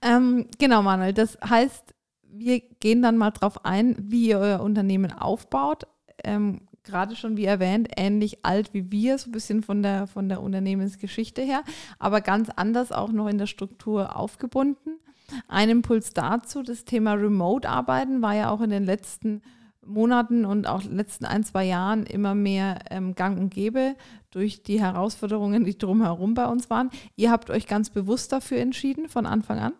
Ähm, 0.01 0.47
genau, 0.57 0.81
Manuel. 0.81 1.13
Das 1.13 1.37
heißt, 1.47 1.93
wir 2.23 2.59
gehen 2.79 3.01
dann 3.01 3.17
mal 3.17 3.31
drauf 3.31 3.63
ein, 3.65 3.95
wie 3.99 4.29
ihr 4.29 4.39
euer 4.39 4.59
Unternehmen 4.61 5.11
aufbaut. 5.11 5.83
Ähm, 6.23 6.61
Gerade 6.85 7.15
schon, 7.15 7.35
wie 7.35 7.45
erwähnt, 7.45 7.89
ähnlich 7.97 8.45
alt 8.45 8.73
wie 8.73 8.91
wir, 8.91 9.17
so 9.17 9.29
ein 9.29 9.31
bisschen 9.31 9.63
von 9.63 9.81
der, 9.81 10.07
von 10.07 10.29
der 10.29 10.41
Unternehmensgeschichte 10.41 11.41
her, 11.41 11.63
aber 11.99 12.21
ganz 12.21 12.49
anders 12.49 12.91
auch 12.91 13.11
noch 13.11 13.27
in 13.27 13.37
der 13.37 13.47
Struktur 13.47 14.15
aufgebunden. 14.15 14.99
Ein 15.47 15.69
Impuls 15.69 16.13
dazu, 16.13 16.61
das 16.61 16.85
Thema 16.85 17.13
Remote-Arbeiten 17.13 18.21
war 18.21 18.35
ja 18.35 18.49
auch 18.51 18.61
in 18.61 18.69
den 18.69 18.83
letzten 18.83 19.41
Monaten 19.85 20.45
und 20.45 20.67
auch 20.67 20.83
letzten 20.83 21.25
ein, 21.25 21.43
zwei 21.43 21.65
Jahren 21.65 22.05
immer 22.05 22.35
mehr 22.35 22.79
ähm, 22.89 23.15
gang 23.15 23.39
und 23.39 23.53
gäbe 23.53 23.95
durch 24.31 24.63
die 24.63 24.79
Herausforderungen, 24.79 25.63
die 25.63 25.77
drumherum 25.77 26.33
bei 26.33 26.47
uns 26.47 26.69
waren. 26.69 26.89
Ihr 27.15 27.31
habt 27.31 27.49
euch 27.49 27.67
ganz 27.67 27.89
bewusst 27.89 28.31
dafür 28.31 28.59
entschieden 28.59 29.09
von 29.09 29.25
Anfang 29.25 29.59
an? 29.59 29.73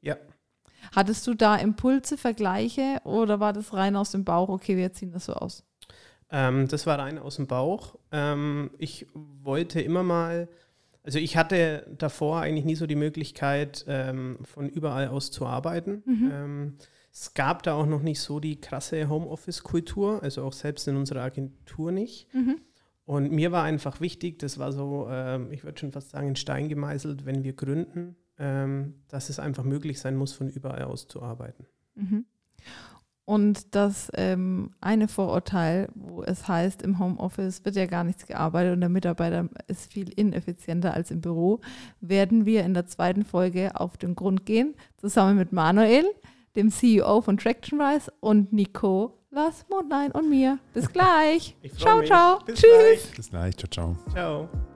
Ja. 0.00 0.16
Hattest 0.94 1.26
du 1.26 1.34
da 1.34 1.56
Impulse, 1.56 2.16
Vergleiche 2.16 3.00
oder 3.04 3.40
war 3.40 3.52
das 3.52 3.72
rein 3.72 3.96
aus 3.96 4.12
dem 4.12 4.24
Bauch, 4.24 4.48
okay, 4.48 4.76
wir 4.76 4.92
ziehen 4.92 5.12
das 5.12 5.26
so 5.26 5.34
aus? 5.34 5.64
Ähm, 6.30 6.68
das 6.68 6.86
war 6.86 6.98
rein 6.98 7.18
aus 7.18 7.36
dem 7.36 7.46
Bauch. 7.46 7.98
Ähm, 8.12 8.70
ich 8.78 9.06
wollte 9.14 9.80
immer 9.80 10.02
mal, 10.02 10.48
also 11.02 11.18
ich 11.18 11.36
hatte 11.36 11.86
davor 11.96 12.40
eigentlich 12.40 12.64
nie 12.64 12.74
so 12.74 12.86
die 12.86 12.96
Möglichkeit, 12.96 13.84
ähm, 13.88 14.38
von 14.42 14.68
überall 14.68 15.08
aus 15.08 15.30
zu 15.30 15.46
arbeiten. 15.46 16.02
Mhm. 16.04 16.30
Ähm, 16.32 16.76
es 17.12 17.32
gab 17.32 17.62
da 17.62 17.74
auch 17.74 17.86
noch 17.86 18.02
nicht 18.02 18.20
so 18.20 18.40
die 18.40 18.60
krasse 18.60 19.08
Homeoffice-Kultur, 19.08 20.22
also 20.22 20.44
auch 20.44 20.52
selbst 20.52 20.86
in 20.86 20.96
unserer 20.96 21.22
Agentur 21.22 21.90
nicht. 21.90 22.32
Mhm. 22.34 22.60
Und 23.06 23.30
mir 23.30 23.52
war 23.52 23.62
einfach 23.62 24.00
wichtig, 24.00 24.40
das 24.40 24.58
war 24.58 24.72
so, 24.72 25.06
ähm, 25.08 25.52
ich 25.52 25.64
würde 25.64 25.78
schon 25.78 25.92
fast 25.92 26.10
sagen, 26.10 26.28
in 26.28 26.36
Stein 26.36 26.68
gemeißelt, 26.68 27.24
wenn 27.24 27.44
wir 27.44 27.52
gründen, 27.52 28.16
ähm, 28.38 28.96
dass 29.08 29.30
es 29.30 29.38
einfach 29.38 29.64
möglich 29.64 30.00
sein 30.00 30.16
muss, 30.16 30.32
von 30.32 30.48
überall 30.48 30.82
aus 30.82 31.06
zu 31.06 31.22
arbeiten. 31.22 31.66
Mhm. 31.94 32.26
Und 33.26 33.74
das 33.74 34.08
ähm, 34.14 34.70
eine 34.80 35.08
Vorurteil, 35.08 35.88
wo 35.96 36.22
es 36.22 36.46
heißt, 36.46 36.80
im 36.82 37.00
Homeoffice 37.00 37.64
wird 37.64 37.74
ja 37.74 37.86
gar 37.86 38.04
nichts 38.04 38.24
gearbeitet 38.24 38.74
und 38.74 38.80
der 38.80 38.88
Mitarbeiter 38.88 39.48
ist 39.66 39.92
viel 39.92 40.10
ineffizienter 40.10 40.94
als 40.94 41.10
im 41.10 41.20
Büro, 41.20 41.60
werden 42.00 42.46
wir 42.46 42.62
in 42.64 42.72
der 42.72 42.86
zweiten 42.86 43.24
Folge 43.24 43.72
auf 43.74 43.96
den 43.96 44.14
Grund 44.14 44.46
gehen, 44.46 44.76
zusammen 44.96 45.36
mit 45.36 45.52
Manuel, 45.52 46.04
dem 46.54 46.70
CEO 46.70 47.20
von 47.20 47.36
TractionWise 47.36 48.12
und 48.20 48.52
Nico, 48.52 49.18
Lars 49.32 49.66
Mondlein 49.68 50.12
und 50.12 50.30
mir. 50.30 50.60
Bis 50.72 50.88
gleich. 50.92 51.56
Ciao, 51.76 51.98
mich. 51.98 52.06
ciao. 52.06 52.38
Bis 52.46 52.60
Tschüss. 52.60 53.10
Bis 53.16 53.30
gleich. 53.30 53.56
Ciao, 53.56 53.68
ciao. 53.68 53.96
Ciao. 54.12 54.75